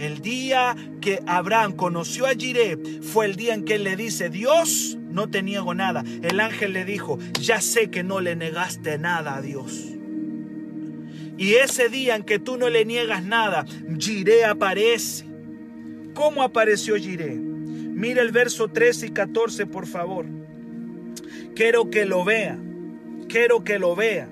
El 0.00 0.22
día 0.22 0.74
que 1.02 1.20
Abraham 1.26 1.76
conoció 1.76 2.24
a 2.24 2.30
Jiré 2.30 2.78
fue 3.02 3.26
el 3.26 3.36
día 3.36 3.52
en 3.52 3.66
que 3.66 3.74
él 3.74 3.84
le 3.84 3.96
dice, 3.96 4.30
Dios, 4.30 4.96
no 5.10 5.28
te 5.28 5.42
niego 5.42 5.74
nada. 5.74 6.02
El 6.22 6.40
ángel 6.40 6.72
le 6.72 6.86
dijo, 6.86 7.18
ya 7.38 7.60
sé 7.60 7.90
que 7.90 8.02
no 8.02 8.20
le 8.20 8.34
negaste 8.34 8.96
nada 8.96 9.36
a 9.36 9.42
Dios. 9.42 9.90
Y 11.36 11.52
ese 11.56 11.90
día 11.90 12.16
en 12.16 12.22
que 12.22 12.38
tú 12.38 12.56
no 12.56 12.70
le 12.70 12.86
niegas 12.86 13.22
nada, 13.24 13.66
Jiré 13.98 14.46
aparece. 14.46 15.26
¿Cómo 16.14 16.42
apareció 16.42 16.96
Jiré? 16.96 17.34
Mira 17.34 18.22
el 18.22 18.32
verso 18.32 18.68
13 18.68 19.08
y 19.08 19.10
14, 19.10 19.66
por 19.66 19.86
favor. 19.86 20.24
Quiero 21.54 21.90
que 21.90 22.06
lo 22.06 22.24
vea. 22.24 22.58
Quiero 23.28 23.64
que 23.64 23.78
lo 23.78 23.94
vea 23.94 24.30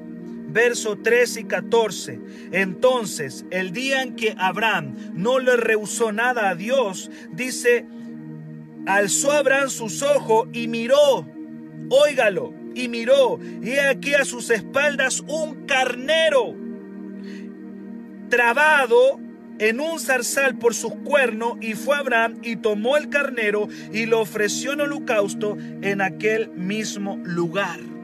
verso 0.49 0.97
13 0.97 1.41
y 1.41 1.45
14. 1.45 2.21
Entonces, 2.53 3.45
el 3.51 3.73
día 3.73 4.03
en 4.03 4.17
que 4.17 4.35
Abraham 4.39 4.95
no 5.15 5.39
le 5.39 5.57
rehusó 5.57 6.11
nada 6.11 6.49
a 6.49 6.55
Dios, 6.55 7.11
dice, 7.31 7.87
alzó 8.87 9.33
Abraham 9.33 9.69
sus 9.69 10.03
ojos 10.03 10.49
y 10.53 10.67
miró, 10.67 11.27
óigalo, 11.91 12.55
y 12.75 12.89
miró, 12.89 13.39
y 13.63 13.77
aquí 13.79 14.15
a 14.15 14.25
sus 14.25 14.51
espaldas 14.51 15.23
un 15.27 15.67
carnero 15.67 16.55
trabado 18.29 19.19
en 19.59 19.81
un 19.81 19.99
zarzal 19.99 20.57
por 20.57 20.75
sus 20.75 20.95
cuernos, 20.95 21.55
y 21.61 21.75
fue 21.75 21.97
Abraham 21.97 22.39
y 22.43 22.57
tomó 22.57 22.97
el 22.97 23.09
carnero 23.09 23.69
y 23.93 24.07
lo 24.07 24.21
ofreció 24.21 24.73
en 24.73 24.83
holocausto 24.83 25.57
en 25.83 26.01
aquel 26.01 26.51
mismo 26.51 27.19
lugar 27.25 27.98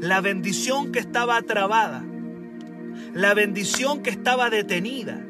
la 0.00 0.20
bendición 0.20 0.92
que 0.92 0.98
estaba 0.98 1.40
trabada, 1.42 2.04
la 3.14 3.34
bendición 3.34 4.02
que 4.02 4.10
estaba 4.10 4.50
detenida, 4.50 5.24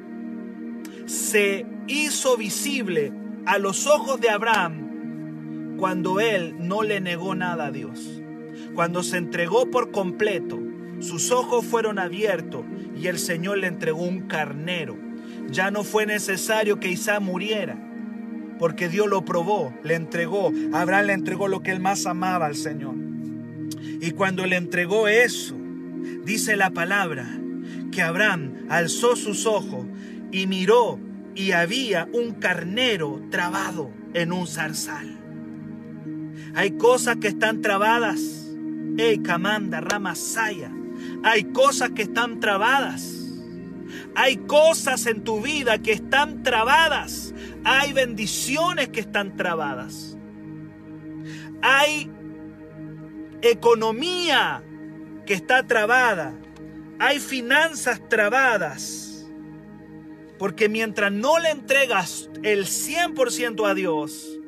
se 1.06 1.66
hizo 1.86 2.36
visible 2.36 3.12
a 3.46 3.58
los 3.58 3.86
ojos 3.86 4.20
de 4.20 4.30
Abraham 4.30 5.76
cuando 5.76 6.20
él 6.20 6.56
no 6.58 6.82
le 6.82 7.00
negó 7.00 7.34
nada 7.34 7.66
a 7.66 7.70
Dios. 7.70 8.22
Cuando 8.74 9.02
se 9.02 9.16
entregó 9.16 9.70
por 9.70 9.90
completo, 9.90 10.58
sus 11.00 11.30
ojos 11.30 11.64
fueron 11.64 11.98
abiertos 11.98 12.64
y 12.94 13.06
el 13.06 13.18
Señor 13.18 13.58
le 13.58 13.66
entregó 13.66 14.02
un 14.02 14.28
carnero. 14.28 14.96
Ya 15.50 15.70
no 15.70 15.82
fue 15.82 16.06
necesario 16.06 16.78
que 16.78 16.90
Isaac 16.90 17.22
muriera, 17.22 17.76
porque 18.58 18.88
Dios 18.88 19.08
lo 19.08 19.24
probó, 19.24 19.72
le 19.82 19.94
entregó. 19.94 20.52
Abraham 20.72 21.06
le 21.06 21.12
entregó 21.14 21.48
lo 21.48 21.62
que 21.62 21.72
él 21.72 21.80
más 21.80 22.06
amaba 22.06 22.46
al 22.46 22.56
Señor. 22.56 22.94
Y 24.00 24.12
cuando 24.12 24.46
le 24.46 24.56
entregó 24.56 25.08
eso, 25.08 25.54
dice 26.24 26.56
la 26.56 26.70
palabra, 26.70 27.38
que 27.92 28.02
Abraham 28.02 28.66
alzó 28.68 29.16
sus 29.16 29.46
ojos 29.46 29.86
y 30.32 30.46
miró 30.46 30.98
y 31.34 31.52
había 31.52 32.08
un 32.12 32.34
carnero 32.34 33.22
trabado 33.30 33.90
en 34.14 34.32
un 34.32 34.46
zarzal. 34.46 35.18
Hay 36.54 36.72
cosas 36.72 37.16
que 37.16 37.28
están 37.28 37.60
trabadas. 37.60 38.20
Ey, 38.96 39.18
Camanda, 39.18 39.80
Ramasaya. 39.80 40.72
Hay 41.22 41.44
cosas 41.44 41.90
que 41.90 42.02
están 42.02 42.40
trabadas. 42.40 43.16
Hay 44.14 44.36
cosas 44.38 45.06
en 45.06 45.22
tu 45.22 45.40
vida 45.40 45.78
que 45.78 45.92
están 45.92 46.42
trabadas. 46.42 47.34
Hay 47.64 47.92
bendiciones 47.92 48.88
que 48.88 49.00
están 49.00 49.36
trabadas. 49.36 50.16
Hay 51.62 52.10
economía 53.42 54.62
que 55.26 55.34
está 55.34 55.66
trabada, 55.66 56.34
hay 56.98 57.18
finanzas 57.18 58.00
trabadas, 58.08 59.26
porque 60.38 60.68
mientras 60.68 61.12
no 61.12 61.38
le 61.38 61.50
entregas 61.50 62.28
el 62.42 62.66
100% 62.66 63.68
a 63.68 63.74
Dios, 63.74 64.38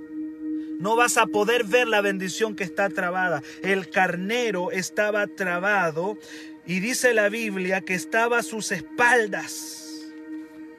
no 0.79 0.97
vas 0.97 1.17
a 1.17 1.27
poder 1.27 1.65
ver 1.65 1.87
la 1.87 2.01
bendición 2.01 2.57
que 2.57 2.65
está 2.65 2.89
trabada. 2.89 3.43
El 3.63 3.89
carnero 3.89 4.73
estaba 4.73 5.29
trabado 5.29 6.19
y 6.67 6.81
dice 6.81 7.15
la 7.15 7.29
Biblia 7.29 7.83
que 7.83 7.95
estaba 7.95 8.39
a 8.39 8.43
sus 8.43 8.73
espaldas. 8.73 10.13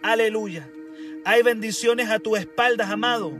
Aleluya. 0.01 0.69
Hay 1.23 1.41
bendiciones 1.41 2.09
a 2.09 2.19
tus 2.19 2.37
espaldas, 2.37 2.89
amado. 2.89 3.31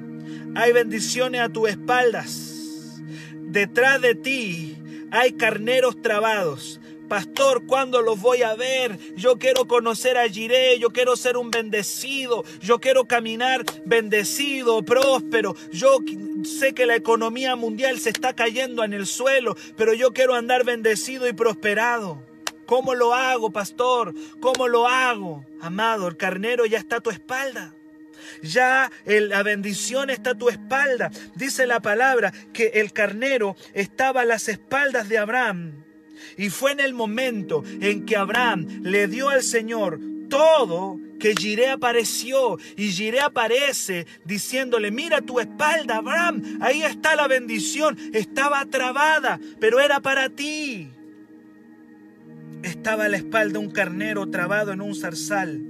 Hay 0.55 0.71
bendiciones 0.71 1.41
a 1.41 1.49
tus 1.49 1.69
espaldas. 1.69 2.52
Detrás 3.53 4.01
de 4.01 4.15
ti 4.15 4.75
hay 5.11 5.33
carneros 5.33 6.01
trabados. 6.01 6.81
Pastor, 7.07 7.67
¿cuándo 7.67 8.01
los 8.01 8.19
voy 8.19 8.41
a 8.41 8.55
ver? 8.55 8.97
Yo 9.15 9.37
quiero 9.37 9.67
conocer 9.67 10.17
a 10.17 10.27
Jiré, 10.27 10.79
yo 10.79 10.89
quiero 10.89 11.15
ser 11.15 11.37
un 11.37 11.51
bendecido, 11.51 12.43
yo 12.61 12.79
quiero 12.79 13.05
caminar 13.05 13.63
bendecido, 13.85 14.81
próspero. 14.81 15.55
Yo 15.71 15.99
sé 16.43 16.73
que 16.73 16.87
la 16.87 16.95
economía 16.95 17.55
mundial 17.55 17.99
se 17.99 18.09
está 18.09 18.33
cayendo 18.33 18.83
en 18.83 18.91
el 18.91 19.05
suelo, 19.05 19.55
pero 19.77 19.93
yo 19.93 20.13
quiero 20.13 20.33
andar 20.33 20.65
bendecido 20.65 21.27
y 21.27 21.33
prosperado. 21.33 22.23
¿Cómo 22.65 22.95
lo 22.95 23.13
hago, 23.13 23.51
pastor? 23.51 24.15
¿Cómo 24.39 24.67
lo 24.67 24.87
hago? 24.87 25.45
Amado, 25.61 26.07
el 26.07 26.17
carnero 26.17 26.65
ya 26.65 26.79
está 26.79 26.95
a 26.95 27.01
tu 27.01 27.11
espalda. 27.11 27.75
Ya 28.41 28.91
la 29.05 29.43
bendición 29.43 30.09
está 30.09 30.31
a 30.31 30.37
tu 30.37 30.49
espalda. 30.49 31.11
Dice 31.35 31.65
la 31.65 31.79
palabra 31.79 32.31
que 32.53 32.67
el 32.75 32.93
carnero 32.93 33.55
estaba 33.73 34.21
a 34.21 34.25
las 34.25 34.47
espaldas 34.47 35.09
de 35.09 35.17
Abraham. 35.17 35.83
Y 36.37 36.49
fue 36.49 36.71
en 36.71 36.79
el 36.79 36.93
momento 36.93 37.63
en 37.81 38.05
que 38.05 38.15
Abraham 38.15 38.81
le 38.81 39.07
dio 39.07 39.29
al 39.29 39.43
Señor 39.43 39.99
todo 40.29 40.99
que 41.19 41.35
Jiré 41.35 41.69
apareció 41.69 42.57
y 42.75 42.91
Jiré 42.91 43.21
aparece 43.21 44.07
diciéndole, 44.25 44.91
mira 44.91 45.21
tu 45.21 45.39
espalda, 45.39 45.97
Abraham, 45.97 46.57
ahí 46.59 46.83
está 46.83 47.15
la 47.15 47.27
bendición, 47.27 47.97
estaba 48.13 48.65
trabada, 48.65 49.39
pero 49.59 49.79
era 49.79 49.99
para 50.01 50.29
ti. 50.29 50.89
Estaba 52.63 53.05
a 53.05 53.09
la 53.09 53.17
espalda 53.17 53.59
un 53.59 53.71
carnero 53.71 54.29
trabado 54.29 54.71
en 54.71 54.81
un 54.81 54.95
zarzal 54.95 55.61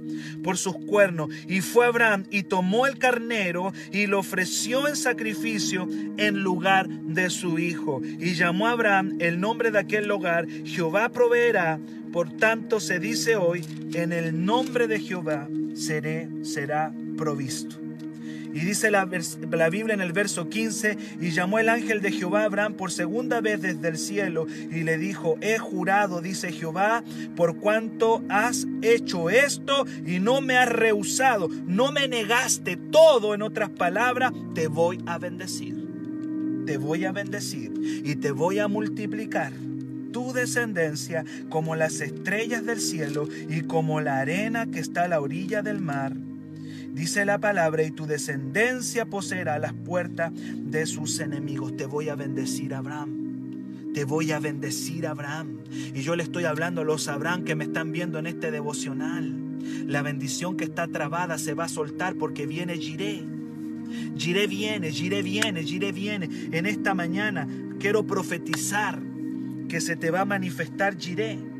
por 0.42 0.56
sus 0.56 0.76
cuernos. 0.76 1.28
Y 1.48 1.60
fue 1.60 1.86
Abraham 1.86 2.24
y 2.30 2.44
tomó 2.44 2.86
el 2.86 2.98
carnero 2.98 3.72
y 3.92 4.06
lo 4.06 4.20
ofreció 4.20 4.88
en 4.88 4.96
sacrificio 4.96 5.88
en 6.16 6.42
lugar 6.42 6.88
de 6.88 7.30
su 7.30 7.58
hijo. 7.58 8.00
Y 8.04 8.34
llamó 8.34 8.68
a 8.68 8.72
Abraham 8.72 9.16
el 9.18 9.40
nombre 9.40 9.70
de 9.70 9.80
aquel 9.80 10.06
lugar, 10.06 10.46
Jehová 10.64 11.08
proveerá. 11.10 11.80
Por 12.12 12.30
tanto 12.36 12.78
se 12.78 13.00
dice 13.00 13.36
hoy, 13.36 13.64
en 13.92 14.12
el 14.12 14.44
nombre 14.44 14.86
de 14.86 15.00
Jehová 15.00 15.48
seré, 15.74 16.28
será 16.42 16.94
provisto. 17.16 17.83
Y 18.54 18.60
dice 18.60 18.92
la, 18.92 19.08
la, 19.50 19.68
Biblia 19.68 19.94
en 19.94 20.00
el 20.00 20.12
verso 20.12 20.48
15, 20.48 20.96
y 21.20 21.30
llamó 21.32 21.58
el 21.58 21.68
ángel 21.68 22.00
de 22.00 22.12
Jehová 22.12 22.42
a 22.42 22.44
Abraham 22.44 22.74
por 22.74 22.92
segunda 22.92 23.40
vez 23.40 23.60
desde 23.60 23.88
el 23.88 23.98
cielo, 23.98 24.46
y 24.48 24.84
le 24.84 24.96
dijo, 24.96 25.36
he 25.40 25.58
jurado, 25.58 26.20
dice 26.20 26.52
Jehová, 26.52 27.02
por 27.34 27.56
cuanto 27.56 28.22
has 28.28 28.68
hecho 28.82 29.28
esto 29.28 29.86
y 30.06 30.20
no 30.20 30.40
me 30.40 30.56
has 30.56 30.68
rehusado, 30.68 31.48
no 31.66 31.90
me 31.90 32.06
negaste 32.06 32.76
todo, 32.76 33.34
en 33.34 33.42
otras 33.42 33.70
palabras, 33.70 34.32
te 34.54 34.68
voy 34.68 35.02
a 35.04 35.18
bendecir. 35.18 35.82
Te 36.64 36.78
voy 36.78 37.04
a 37.04 37.12
bendecir 37.12 37.72
y 38.04 38.14
te 38.14 38.30
voy 38.30 38.60
a 38.60 38.68
multiplicar 38.68 39.52
tu 40.12 40.32
descendencia 40.32 41.24
como 41.48 41.74
las 41.74 42.00
estrellas 42.00 42.64
del 42.64 42.80
cielo 42.80 43.28
y 43.48 43.62
como 43.62 44.00
la 44.00 44.20
arena 44.20 44.66
que 44.70 44.78
está 44.78 45.02
a 45.02 45.08
la 45.08 45.20
orilla 45.20 45.60
del 45.60 45.80
mar. 45.80 46.14
Dice 46.94 47.24
la 47.24 47.40
palabra, 47.40 47.82
y 47.82 47.90
tu 47.90 48.06
descendencia 48.06 49.06
poseerá 49.06 49.58
las 49.58 49.72
puertas 49.72 50.32
de 50.32 50.86
sus 50.86 51.18
enemigos. 51.18 51.76
Te 51.76 51.86
voy 51.86 52.08
a 52.08 52.14
bendecir, 52.14 52.72
Abraham. 52.72 53.92
Te 53.92 54.04
voy 54.04 54.30
a 54.30 54.38
bendecir, 54.38 55.04
Abraham. 55.08 55.58
Y 55.92 56.02
yo 56.02 56.14
le 56.14 56.22
estoy 56.22 56.44
hablando 56.44 56.82
a 56.82 56.84
los 56.84 57.08
Abraham 57.08 57.42
que 57.42 57.56
me 57.56 57.64
están 57.64 57.90
viendo 57.90 58.20
en 58.20 58.28
este 58.28 58.52
devocional. 58.52 59.34
La 59.86 60.02
bendición 60.02 60.56
que 60.56 60.62
está 60.62 60.86
trabada 60.86 61.36
se 61.38 61.54
va 61.54 61.64
a 61.64 61.68
soltar 61.68 62.14
porque 62.14 62.46
viene 62.46 62.78
Jiré. 62.78 63.24
Jiré 64.16 64.46
viene, 64.46 64.92
Jiré 64.92 65.22
viene, 65.22 65.64
Jiré 65.64 65.90
viene. 65.90 66.28
En 66.52 66.64
esta 66.64 66.94
mañana 66.94 67.48
quiero 67.80 68.06
profetizar 68.06 69.02
que 69.68 69.80
se 69.80 69.96
te 69.96 70.12
va 70.12 70.20
a 70.20 70.26
manifestar 70.26 70.96
Jiré 70.96 71.53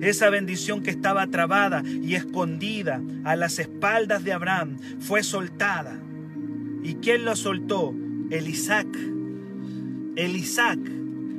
esa 0.00 0.30
bendición 0.30 0.82
que 0.82 0.90
estaba 0.90 1.26
trabada 1.26 1.82
y 1.84 2.14
escondida 2.14 3.00
a 3.24 3.36
las 3.36 3.58
espaldas 3.58 4.24
de 4.24 4.32
Abraham 4.32 4.78
fue 4.98 5.22
soltada. 5.22 6.00
¿Y 6.82 6.94
quién 6.94 7.24
la 7.24 7.36
soltó? 7.36 7.94
El 8.30 8.48
Isaac. 8.48 8.88
El 10.16 10.36
Isaac. 10.36 10.78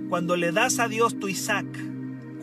Cuando 0.10 0.36
le 0.36 0.52
das 0.52 0.80
a 0.80 0.88
Dios 0.88 1.20
tu 1.20 1.28
Isaac, 1.28 1.66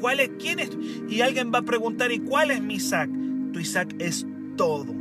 ¿cuál 0.00 0.20
es? 0.20 0.30
¿Quién 0.38 0.58
es? 0.58 0.70
Y 1.08 1.20
alguien 1.20 1.52
va 1.52 1.58
a 1.58 1.62
preguntar, 1.62 2.10
¿y 2.12 2.18
cuál 2.18 2.50
es 2.50 2.62
mi 2.62 2.74
Isaac? 2.74 3.10
Tu 3.52 3.60
Isaac 3.60 3.94
es 3.98 4.26
todo. 4.56 4.94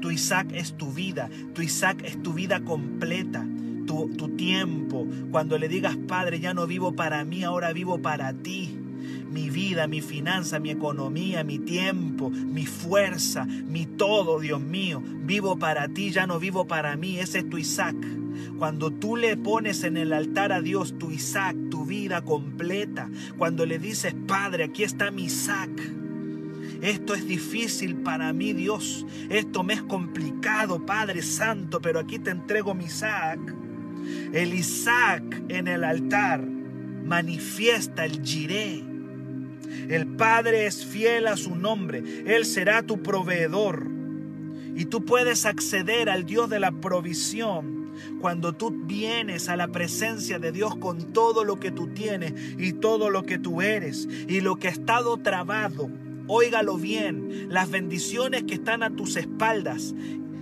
Tu 0.00 0.10
Isaac 0.10 0.48
es 0.52 0.76
tu 0.76 0.92
vida. 0.92 1.28
Tu 1.54 1.62
Isaac 1.62 2.02
es 2.04 2.22
tu 2.22 2.32
vida 2.32 2.60
completa. 2.60 3.46
Tu, 3.86 4.08
tu 4.16 4.30
tiempo. 4.30 5.06
Cuando 5.30 5.58
le 5.58 5.68
digas, 5.68 5.96
Padre, 6.08 6.40
ya 6.40 6.54
no 6.54 6.66
vivo 6.66 6.94
para 6.94 7.24
mí, 7.24 7.44
ahora 7.44 7.72
vivo 7.72 8.00
para 8.02 8.32
ti 8.32 8.85
mi 9.30 9.50
vida, 9.50 9.86
mi 9.86 10.00
finanza, 10.00 10.58
mi 10.58 10.70
economía, 10.70 11.44
mi 11.44 11.58
tiempo, 11.58 12.30
mi 12.30 12.66
fuerza, 12.66 13.44
mi 13.44 13.86
todo, 13.86 14.40
Dios 14.40 14.60
mío. 14.60 15.02
Vivo 15.04 15.58
para 15.58 15.88
ti, 15.88 16.10
ya 16.10 16.26
no 16.26 16.38
vivo 16.38 16.66
para 16.66 16.96
mí. 16.96 17.18
Ese 17.18 17.40
es 17.40 17.48
tu 17.48 17.58
Isaac. 17.58 17.96
Cuando 18.58 18.90
tú 18.90 19.16
le 19.16 19.36
pones 19.36 19.84
en 19.84 19.96
el 19.96 20.12
altar 20.12 20.52
a 20.52 20.60
Dios 20.60 20.98
tu 20.98 21.10
Isaac, 21.10 21.56
tu 21.70 21.84
vida 21.84 22.22
completa, 22.22 23.10
cuando 23.36 23.66
le 23.66 23.78
dices, 23.78 24.14
Padre, 24.26 24.64
aquí 24.64 24.82
está 24.82 25.10
mi 25.10 25.24
Isaac. 25.24 25.70
Esto 26.82 27.14
es 27.14 27.26
difícil 27.26 27.96
para 27.96 28.32
mí, 28.32 28.52
Dios. 28.52 29.06
Esto 29.28 29.62
me 29.62 29.74
es 29.74 29.82
complicado, 29.82 30.84
Padre 30.84 31.22
Santo, 31.22 31.80
pero 31.80 31.98
aquí 31.98 32.18
te 32.18 32.30
entrego 32.30 32.74
mi 32.74 32.84
Isaac. 32.84 33.40
El 34.32 34.54
Isaac 34.54 35.42
en 35.48 35.68
el 35.68 35.84
altar 35.84 36.46
manifiesta 37.04 38.04
el 38.04 38.22
Jiré 38.22 38.95
el 39.88 40.06
Padre 40.06 40.66
es 40.66 40.84
fiel 40.84 41.26
a 41.26 41.36
su 41.36 41.54
nombre. 41.54 42.02
Él 42.26 42.44
será 42.44 42.82
tu 42.82 43.02
proveedor. 43.02 43.88
Y 44.74 44.86
tú 44.86 45.04
puedes 45.04 45.46
acceder 45.46 46.10
al 46.10 46.26
Dios 46.26 46.50
de 46.50 46.60
la 46.60 46.70
provisión 46.72 47.76
cuando 48.20 48.52
tú 48.52 48.70
vienes 48.84 49.48
a 49.48 49.56
la 49.56 49.68
presencia 49.68 50.38
de 50.38 50.52
Dios 50.52 50.76
con 50.76 51.12
todo 51.12 51.44
lo 51.44 51.58
que 51.58 51.70
tú 51.70 51.88
tienes 51.88 52.34
y 52.58 52.74
todo 52.74 53.08
lo 53.08 53.22
que 53.22 53.38
tú 53.38 53.62
eres 53.62 54.06
y 54.28 54.40
lo 54.40 54.56
que 54.56 54.68
ha 54.68 54.72
estado 54.72 55.16
trabado. 55.18 55.88
Óigalo 56.26 56.76
bien, 56.76 57.46
las 57.48 57.70
bendiciones 57.70 58.44
que 58.44 58.54
están 58.54 58.82
a 58.82 58.90
tus 58.90 59.16
espaldas 59.16 59.94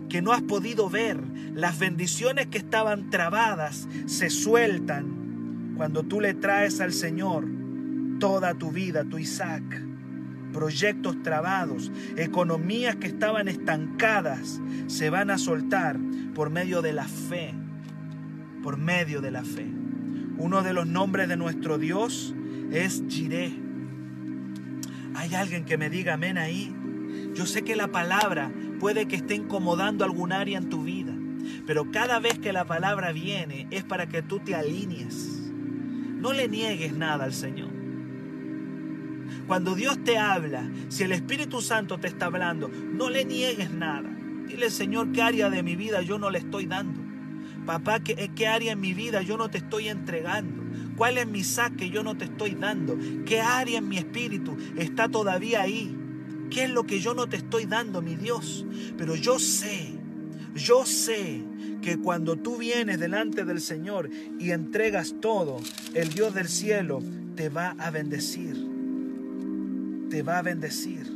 que 0.09 0.23
no 0.23 0.33
has 0.33 0.43
podido 0.43 0.89
ver, 0.89 1.21
las 1.55 1.79
bendiciones 1.79 2.47
que 2.47 2.59
estaban 2.59 3.11
trabadas 3.11 3.89
se 4.07 4.31
sueltan 4.31 5.75
cuando 5.77 6.03
tú 6.03 6.21
le 6.21 6.35
traes 6.35 6.81
al 6.81 6.93
Señor 6.93 7.64
toda 8.19 8.55
tu 8.55 8.71
vida, 8.71 9.05
tu 9.05 9.19
Isaac. 9.19 9.63
Proyectos 10.53 11.23
trabados, 11.23 11.91
economías 12.17 12.97
que 12.97 13.09
estaban 13.09 13.49
estancadas, 13.49 14.61
se 14.87 15.11
van 15.11 15.31
a 15.31 15.39
soltar 15.39 15.99
por 16.35 16.51
medio 16.51 16.81
de 16.81 16.93
la 16.93 17.05
fe, 17.05 17.55
por 18.63 18.77
medio 18.77 19.21
de 19.21 19.31
la 19.31 19.43
fe. 19.43 19.67
Uno 20.39 20.63
de 20.63 20.73
los 20.73 20.87
nombres 20.87 21.29
de 21.29 21.37
nuestro 21.37 21.79
Dios 21.79 22.35
es 22.71 23.03
Jiré. 23.09 23.53
¿Hay 25.15 25.35
alguien 25.35 25.65
que 25.65 25.79
me 25.79 25.91
diga 25.91 26.15
amén 26.15 26.39
ahí? 26.39 26.75
Yo 27.35 27.47
sé 27.47 27.63
que 27.63 27.77
la 27.77 27.89
palabra 27.89 28.53
puede 28.79 29.07
que 29.07 29.17
esté 29.17 29.35
incomodando 29.35 30.05
algún 30.05 30.33
área 30.33 30.59
en 30.59 30.69
tu 30.69 30.85
vida, 30.85 31.13
pero 31.67 31.91
cada 31.91 32.21
vez 32.21 32.39
que 32.39 32.53
la 32.53 32.65
palabra 32.65 33.13
viene 33.13 33.67
es 33.71 33.85
para 33.85 34.09
que 34.09 34.23
tú 34.23 34.39
te 34.39 34.55
alinees. 34.55 35.51
No 36.19 36.33
le 36.33 36.49
niegues 36.49 36.95
nada 36.95 37.25
al 37.25 37.33
Señor. 37.33 37.74
Cuando 39.47 39.75
Dios 39.75 40.03
te 40.05 40.19
habla, 40.19 40.69
si 40.89 41.03
el 41.03 41.13
Espíritu 41.13 41.61
Santo 41.61 41.99
te 41.99 42.09
está 42.09 42.27
hablando, 42.27 42.69
no 42.69 43.11
le 43.11 43.25
niegues 43.25 43.71
nada. 43.71 44.11
Dile, 44.47 44.71
Señor, 44.71 45.13
¿qué 45.13 45.23
área 45.23 45.51
de 45.51 45.63
mi 45.63 45.77
vida 45.77 46.03
yo 46.03 46.19
no 46.19 46.31
le 46.31 46.39
estoy 46.39 46.67
dando? 46.67 47.01
Papá, 47.67 48.01
¿qué, 48.01 48.31
qué 48.35 48.47
área 48.47 48.73
en 48.73 48.81
mi 48.81 48.95
vida 48.95 49.23
yo 49.23 49.37
no 49.37 49.51
te 49.51 49.59
estoy 49.59 49.89
entregando? 49.89 50.63
¿Cuál 50.97 51.19
es 51.19 51.27
mi 51.27 51.43
sac 51.43 51.77
que 51.77 51.91
yo 51.91 52.03
no 52.03 52.17
te 52.17 52.27
estoy 52.27 52.55
dando? 52.55 52.97
¿Qué 53.27 53.41
área 53.41 53.79
en 53.79 53.89
mi 53.89 53.99
espíritu 53.99 54.57
está 54.77 55.09
todavía 55.09 55.63
ahí? 55.63 55.97
¿Qué 56.51 56.65
es 56.65 56.71
lo 56.71 56.85
que 56.85 57.01
yo 57.01 57.15
no 57.15 57.27
te 57.27 57.37
estoy 57.37 57.67
dando, 57.67 58.01
mi 58.01 58.15
Dios? 58.15 58.65
Pero 58.97 59.17
yo 59.17 59.39
sé, 59.39 59.93
yo 60.55 60.87
sé 60.87 61.43
que 61.83 61.99
cuando 61.99 62.37
tú 62.37 62.59
vienes 62.59 63.01
delante 63.01 63.45
del 63.45 63.61
Señor 63.61 64.09
y 64.39 64.51
entregas 64.53 65.17
todo, 65.21 65.61
el 65.95 66.11
Dios 66.11 66.35
del 66.35 66.49
cielo 66.49 67.03
te 67.35 67.49
va 67.49 67.75
a 67.79 67.91
bendecir 67.91 68.74
te 70.15 70.23
va 70.23 70.39
a 70.39 70.43
bendecir. 70.43 71.11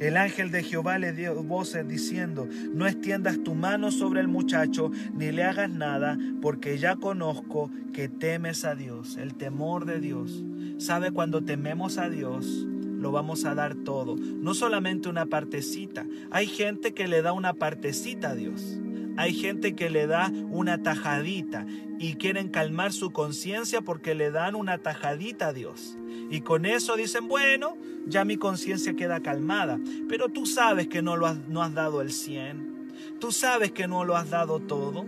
El 0.00 0.16
ángel 0.16 0.50
de 0.50 0.62
Jehová 0.62 0.98
le 0.98 1.12
dio 1.12 1.42
voces 1.42 1.86
diciendo, 1.86 2.48
no 2.72 2.86
extiendas 2.86 3.42
tu 3.44 3.54
mano 3.54 3.90
sobre 3.90 4.22
el 4.22 4.28
muchacho, 4.28 4.90
ni 5.12 5.30
le 5.30 5.44
hagas 5.44 5.68
nada, 5.68 6.18
porque 6.40 6.78
ya 6.78 6.96
conozco 6.96 7.70
que 7.92 8.08
temes 8.08 8.64
a 8.64 8.74
Dios, 8.74 9.18
el 9.18 9.34
temor 9.34 9.84
de 9.84 10.00
Dios. 10.00 10.42
Sabe, 10.78 11.10
cuando 11.10 11.44
tememos 11.44 11.98
a 11.98 12.08
Dios, 12.08 12.66
lo 12.98 13.12
vamos 13.12 13.44
a 13.44 13.54
dar 13.54 13.74
todo, 13.74 14.16
no 14.16 14.54
solamente 14.54 15.10
una 15.10 15.26
partecita. 15.26 16.06
Hay 16.30 16.46
gente 16.46 16.94
que 16.94 17.06
le 17.06 17.20
da 17.20 17.34
una 17.34 17.52
partecita 17.52 18.30
a 18.30 18.34
Dios. 18.34 18.80
Hay 19.20 19.34
gente 19.34 19.74
que 19.74 19.90
le 19.90 20.06
da 20.06 20.32
una 20.48 20.82
tajadita 20.82 21.66
y 21.98 22.14
quieren 22.14 22.48
calmar 22.48 22.90
su 22.90 23.10
conciencia 23.10 23.82
porque 23.82 24.14
le 24.14 24.30
dan 24.30 24.54
una 24.54 24.78
tajadita 24.78 25.48
a 25.48 25.52
Dios. 25.52 25.98
Y 26.30 26.40
con 26.40 26.64
eso 26.64 26.96
dicen, 26.96 27.28
bueno, 27.28 27.76
ya 28.06 28.24
mi 28.24 28.38
conciencia 28.38 28.94
queda 28.94 29.20
calmada. 29.20 29.78
Pero 30.08 30.30
tú 30.30 30.46
sabes 30.46 30.88
que 30.88 31.02
no, 31.02 31.18
lo 31.18 31.26
has, 31.26 31.36
no 31.36 31.62
has 31.62 31.74
dado 31.74 32.00
el 32.00 32.12
100. 32.12 33.18
Tú 33.20 33.30
sabes 33.30 33.72
que 33.72 33.86
no 33.86 34.06
lo 34.06 34.16
has 34.16 34.30
dado 34.30 34.58
todo. 34.58 35.04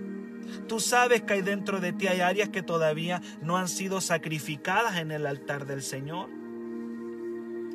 Tú 0.68 0.78
sabes 0.78 1.22
que 1.22 1.32
hay 1.32 1.42
dentro 1.42 1.80
de 1.80 1.94
ti 1.94 2.06
hay 2.08 2.20
áreas 2.20 2.50
que 2.50 2.62
todavía 2.62 3.22
no 3.40 3.56
han 3.56 3.68
sido 3.68 4.02
sacrificadas 4.02 4.98
en 4.98 5.10
el 5.10 5.24
altar 5.24 5.64
del 5.64 5.80
Señor. 5.80 6.28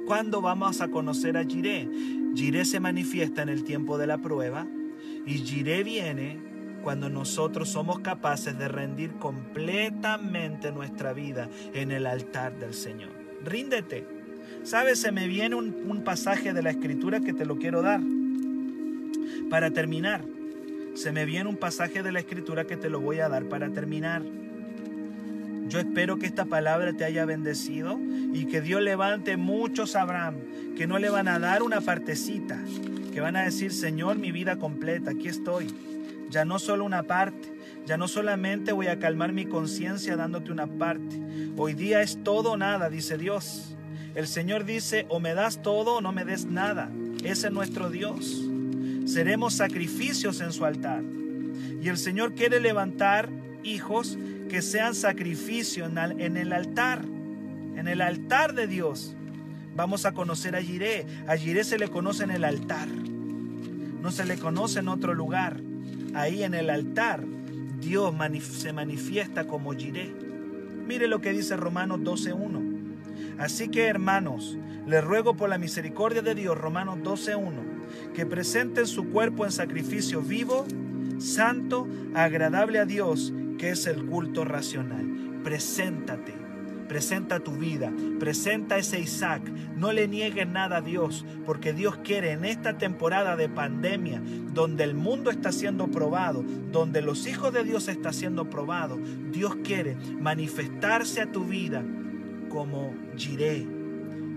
¿Cuándo 0.06 0.42
vamos 0.42 0.82
a 0.82 0.90
conocer 0.90 1.36
a 1.36 1.44
Jiré? 1.44 1.90
Jiré 2.36 2.64
se 2.64 2.80
manifiesta 2.80 3.42
en 3.42 3.50
el 3.50 3.64
tiempo 3.64 3.98
de 3.98 4.06
la 4.06 4.20
prueba 4.20 4.68
y 5.28 5.40
Jiré 5.40 5.84
viene 5.84 6.40
cuando 6.82 7.10
nosotros 7.10 7.70
somos 7.70 8.00
capaces 8.00 8.58
de 8.58 8.70
rendir 8.70 9.16
completamente 9.18 10.72
nuestra 10.72 11.12
vida 11.12 11.50
en 11.74 11.92
el 11.92 12.08
altar 12.08 12.58
del 12.58 12.74
Señor. 12.74 13.10
Ríndete. 13.44 14.08
¿Sabes? 14.64 15.00
Se 15.00 15.12
me 15.12 15.28
viene 15.28 15.56
un, 15.56 15.84
un 15.88 16.04
pasaje 16.04 16.54
de 16.54 16.64
la 16.64 16.72
escritura 16.72 17.20
que 17.20 17.34
te 17.34 17.46
lo 17.46 17.58
quiero 17.58 17.82
dar. 17.82 18.00
Para 19.50 19.72
terminar, 19.72 20.24
se 20.94 21.12
me 21.12 21.26
viene 21.26 21.50
un 21.50 21.58
pasaje 21.58 22.04
de 22.04 22.12
la 22.12 22.20
escritura 22.20 22.66
que 22.66 22.78
te 22.78 22.90
lo 22.90 23.02
voy 23.02 23.20
a 23.20 23.30
dar 23.30 23.46
para 23.46 23.70
terminar. 23.70 24.24
Yo 25.68 25.80
espero 25.80 26.18
que 26.18 26.26
esta 26.26 26.46
palabra 26.46 26.94
te 26.94 27.04
haya 27.04 27.26
bendecido 27.26 28.00
y 28.34 28.46
que 28.46 28.62
Dios 28.62 28.82
levante 28.82 29.36
muchos 29.36 29.98
Abraham 29.98 30.36
que 30.78 30.88
no 30.88 31.00
le 31.00 31.10
van 31.10 31.28
a 31.28 31.40
dar 31.40 31.64
una 31.64 31.82
partecita, 31.82 32.64
que 33.18 33.22
van 33.22 33.36
a 33.36 33.46
decir, 33.46 33.74
Señor, 33.74 34.20
mi 34.20 34.32
vida 34.32 34.58
completa, 34.58 35.10
aquí 35.10 35.28
estoy. 35.28 35.74
Ya 36.30 36.46
no 36.46 36.60
solo 36.60 36.86
una 36.86 37.02
parte, 37.02 37.52
ya 37.88 37.98
no 37.98 38.08
solamente 38.08 38.74
voy 38.74 38.86
a 38.86 39.00
calmar 39.00 39.34
mi 39.34 39.48
conciencia 39.48 40.16
dándote 40.16 40.52
una 40.52 40.68
parte. 40.68 41.20
Hoy 41.58 41.74
día 41.74 42.04
es 42.04 42.24
todo 42.24 42.52
o 42.52 42.58
nada, 42.58 42.92
dice 42.92 43.18
Dios. 43.18 43.76
El 44.14 44.28
Señor 44.28 44.66
dice, 44.66 45.08
o 45.10 45.20
me 45.20 45.34
das 45.34 45.64
todo 45.64 45.96
o 45.96 46.02
no 46.02 46.12
me 46.12 46.26
des 46.26 46.46
nada. 46.46 46.92
Ese 47.24 47.48
es 47.48 47.54
nuestro 47.54 47.90
Dios. 47.90 48.40
Seremos 49.08 49.56
sacrificios 49.56 50.40
en 50.40 50.52
su 50.54 50.64
altar. 50.64 51.02
Y 51.82 51.90
el 51.90 51.98
Señor 51.98 52.36
quiere 52.36 52.60
levantar 52.60 53.32
hijos 53.64 54.16
que 54.48 54.62
sean 54.62 54.94
sacrificio 54.94 55.88
en 55.88 56.38
el 56.38 56.54
altar, 56.54 57.02
en 57.78 57.88
el 57.88 58.02
altar 58.02 58.54
de 58.54 58.68
Dios. 58.68 59.17
Vamos 59.78 60.08
a 60.08 60.12
conocer 60.12 60.56
a 60.56 60.62
Jiré. 60.62 61.06
A 61.28 61.38
Jiré 61.38 61.64
se 61.64 61.78
le 61.78 61.88
conoce 61.88 62.24
en 62.24 62.32
el 62.32 62.44
altar. 62.44 62.88
No 62.88 64.10
se 64.10 64.26
le 64.26 64.40
conoce 64.40 64.80
en 64.80 64.88
otro 64.88 65.14
lugar. 65.14 65.62
Ahí 66.16 66.42
en 66.42 66.56
el 66.56 66.72
altar 66.72 67.24
Dios 67.80 68.12
se 68.42 68.74
manifiesta 68.74 69.46
como 69.46 69.74
Jiré. 69.74 70.12
Mire 70.88 71.08
lo 71.08 71.22
que 71.22 71.32
dice 71.32 71.56
Romanos 71.56 72.00
12.1. 72.00 73.38
Así 73.38 73.70
que 73.70 73.86
hermanos, 73.86 74.58
les 74.88 75.04
ruego 75.04 75.38
por 75.38 75.48
la 75.48 75.60
misericordia 75.60 76.24
de 76.24 76.34
Dios, 76.34 76.58
Romanos 76.58 76.98
12.1, 77.04 78.14
que 78.16 78.26
presenten 78.26 78.88
su 78.88 79.10
cuerpo 79.10 79.46
en 79.46 79.52
sacrificio 79.52 80.24
vivo, 80.24 80.66
santo, 81.20 81.88
agradable 82.16 82.80
a 82.80 82.86
Dios, 82.86 83.32
que 83.60 83.70
es 83.70 83.86
el 83.86 84.08
culto 84.08 84.44
racional. 84.44 85.06
Preséntate, 85.44 86.47
presenta 86.88 87.40
tu 87.40 87.52
vida, 87.52 87.92
presenta 88.20 88.78
ese 88.78 89.00
Isaac. 89.00 89.44
No 89.76 89.92
le 89.92 90.08
niegues 90.08 90.48
nada 90.48 90.78
a 90.78 90.82
Dios, 90.82 91.26
porque 91.46 91.74
Dios 91.74 91.98
quiere 92.04 92.32
en 92.32 92.46
esta 92.46 92.78
temporada 92.78 93.36
de 93.36 93.50
pandemia, 93.50 94.22
donde 94.54 94.84
el 94.84 94.96
mundo 94.96 95.32
está 95.32 95.52
siendo 95.52 95.88
probado, 95.88 96.44
donde 96.72 97.02
los 97.02 97.28
hijos 97.28 97.54
de 97.54 97.64
Dios 97.64 97.88
están 97.88 98.14
siendo 98.14 98.50
probados, 98.50 99.00
Dios 99.32 99.56
quiere 99.64 99.96
manifestarse 100.20 101.22
a 101.22 101.32
tu 101.32 101.46
vida 101.46 101.84
como 102.50 102.94
Jiré. 103.16 103.68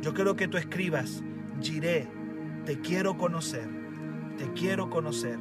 Yo 0.03 0.15
quiero 0.15 0.37
que 0.37 0.49
tú 0.49 0.57
escribas, 0.57 1.23
Jiré, 1.61 2.09
te 2.65 2.81
quiero 2.81 3.17
conocer, 3.17 3.69
te 4.39 4.53
quiero 4.53 4.91
conocer, 4.91 5.39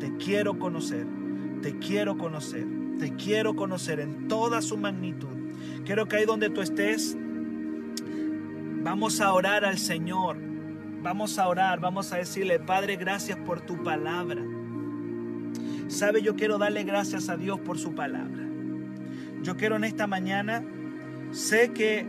te 0.00 0.16
quiero 0.16 0.58
conocer, 0.58 1.06
te 1.62 1.78
quiero 1.78 2.16
conocer. 2.16 2.78
Te 2.98 3.14
quiero 3.14 3.54
conocer 3.54 4.00
en 4.00 4.26
toda 4.26 4.60
su 4.60 4.76
magnitud. 4.76 5.37
Quiero 5.88 6.06
que 6.06 6.16
ahí 6.16 6.26
donde 6.26 6.50
tú 6.50 6.60
estés, 6.60 7.16
vamos 8.82 9.22
a 9.22 9.32
orar 9.32 9.64
al 9.64 9.78
Señor. 9.78 10.36
Vamos 11.00 11.38
a 11.38 11.48
orar, 11.48 11.80
vamos 11.80 12.12
a 12.12 12.18
decirle, 12.18 12.60
Padre, 12.60 12.96
gracias 12.96 13.38
por 13.38 13.62
tu 13.62 13.82
palabra. 13.82 14.44
Sabe, 15.86 16.20
yo 16.20 16.36
quiero 16.36 16.58
darle 16.58 16.84
gracias 16.84 17.30
a 17.30 17.38
Dios 17.38 17.58
por 17.60 17.78
su 17.78 17.94
palabra. 17.94 18.46
Yo 19.40 19.56
quiero 19.56 19.76
en 19.76 19.84
esta 19.84 20.06
mañana, 20.06 20.62
sé 21.30 21.72
que 21.72 22.06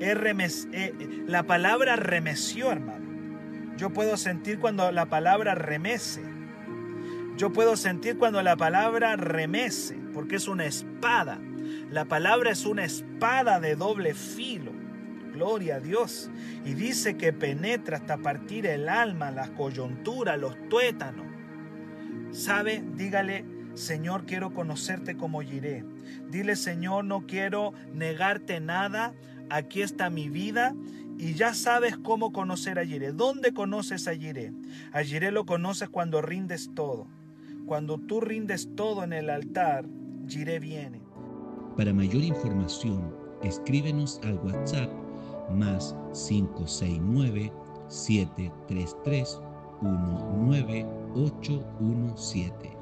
eh, 0.00 1.24
la 1.26 1.42
palabra 1.42 1.96
remeció, 1.96 2.72
hermano. 2.72 3.74
Yo 3.76 3.90
puedo 3.90 4.16
sentir 4.16 4.58
cuando 4.58 4.90
la 4.90 5.04
palabra 5.04 5.54
remece. 5.54 6.22
Yo 7.36 7.52
puedo 7.52 7.76
sentir 7.76 8.16
cuando 8.16 8.40
la 8.40 8.56
palabra 8.56 9.16
remece, 9.16 9.98
porque 10.14 10.36
es 10.36 10.48
una 10.48 10.64
espada. 10.64 11.38
La 11.90 12.04
palabra 12.04 12.50
es 12.50 12.66
una 12.66 12.84
espada 12.84 13.60
de 13.60 13.76
doble 13.76 14.14
filo. 14.14 14.72
Gloria 15.32 15.76
a 15.76 15.80
Dios. 15.80 16.30
Y 16.64 16.74
dice 16.74 17.16
que 17.16 17.32
penetra 17.32 17.98
hasta 17.98 18.18
partir 18.18 18.66
el 18.66 18.88
alma, 18.88 19.30
la 19.30 19.48
coyuntura, 19.54 20.36
los 20.36 20.56
tuétanos. 20.68 21.26
¿Sabe? 22.32 22.82
Dígale, 22.96 23.44
Señor, 23.74 24.26
quiero 24.26 24.52
conocerte 24.52 25.16
como 25.16 25.40
Jiré. 25.40 25.84
Dile, 26.30 26.56
Señor, 26.56 27.04
no 27.04 27.26
quiero 27.26 27.72
negarte 27.94 28.60
nada. 28.60 29.14
Aquí 29.50 29.82
está 29.82 30.10
mi 30.10 30.28
vida 30.28 30.74
y 31.16 31.34
ya 31.34 31.54
sabes 31.54 31.96
cómo 31.96 32.32
conocer 32.32 32.78
a 32.78 32.84
Jiré. 32.84 33.12
¿Dónde 33.12 33.52
conoces 33.52 34.08
a 34.08 34.14
Jiré? 34.14 34.52
A 34.92 35.02
Jiré 35.02 35.30
lo 35.30 35.46
conoces 35.46 35.88
cuando 35.88 36.22
rindes 36.22 36.70
todo. 36.74 37.06
Cuando 37.66 37.98
tú 37.98 38.20
rindes 38.20 38.68
todo 38.76 39.04
en 39.04 39.12
el 39.12 39.30
altar, 39.30 39.84
Jiré 40.26 40.58
viene. 40.58 40.97
Para 41.78 41.94
mayor 41.94 42.22
información, 42.24 43.14
escríbenos 43.44 44.20
al 44.24 44.36
WhatsApp 44.40 44.90
más 45.54 45.94
569 46.12 47.52
733 47.86 49.40
19817. 49.80 52.77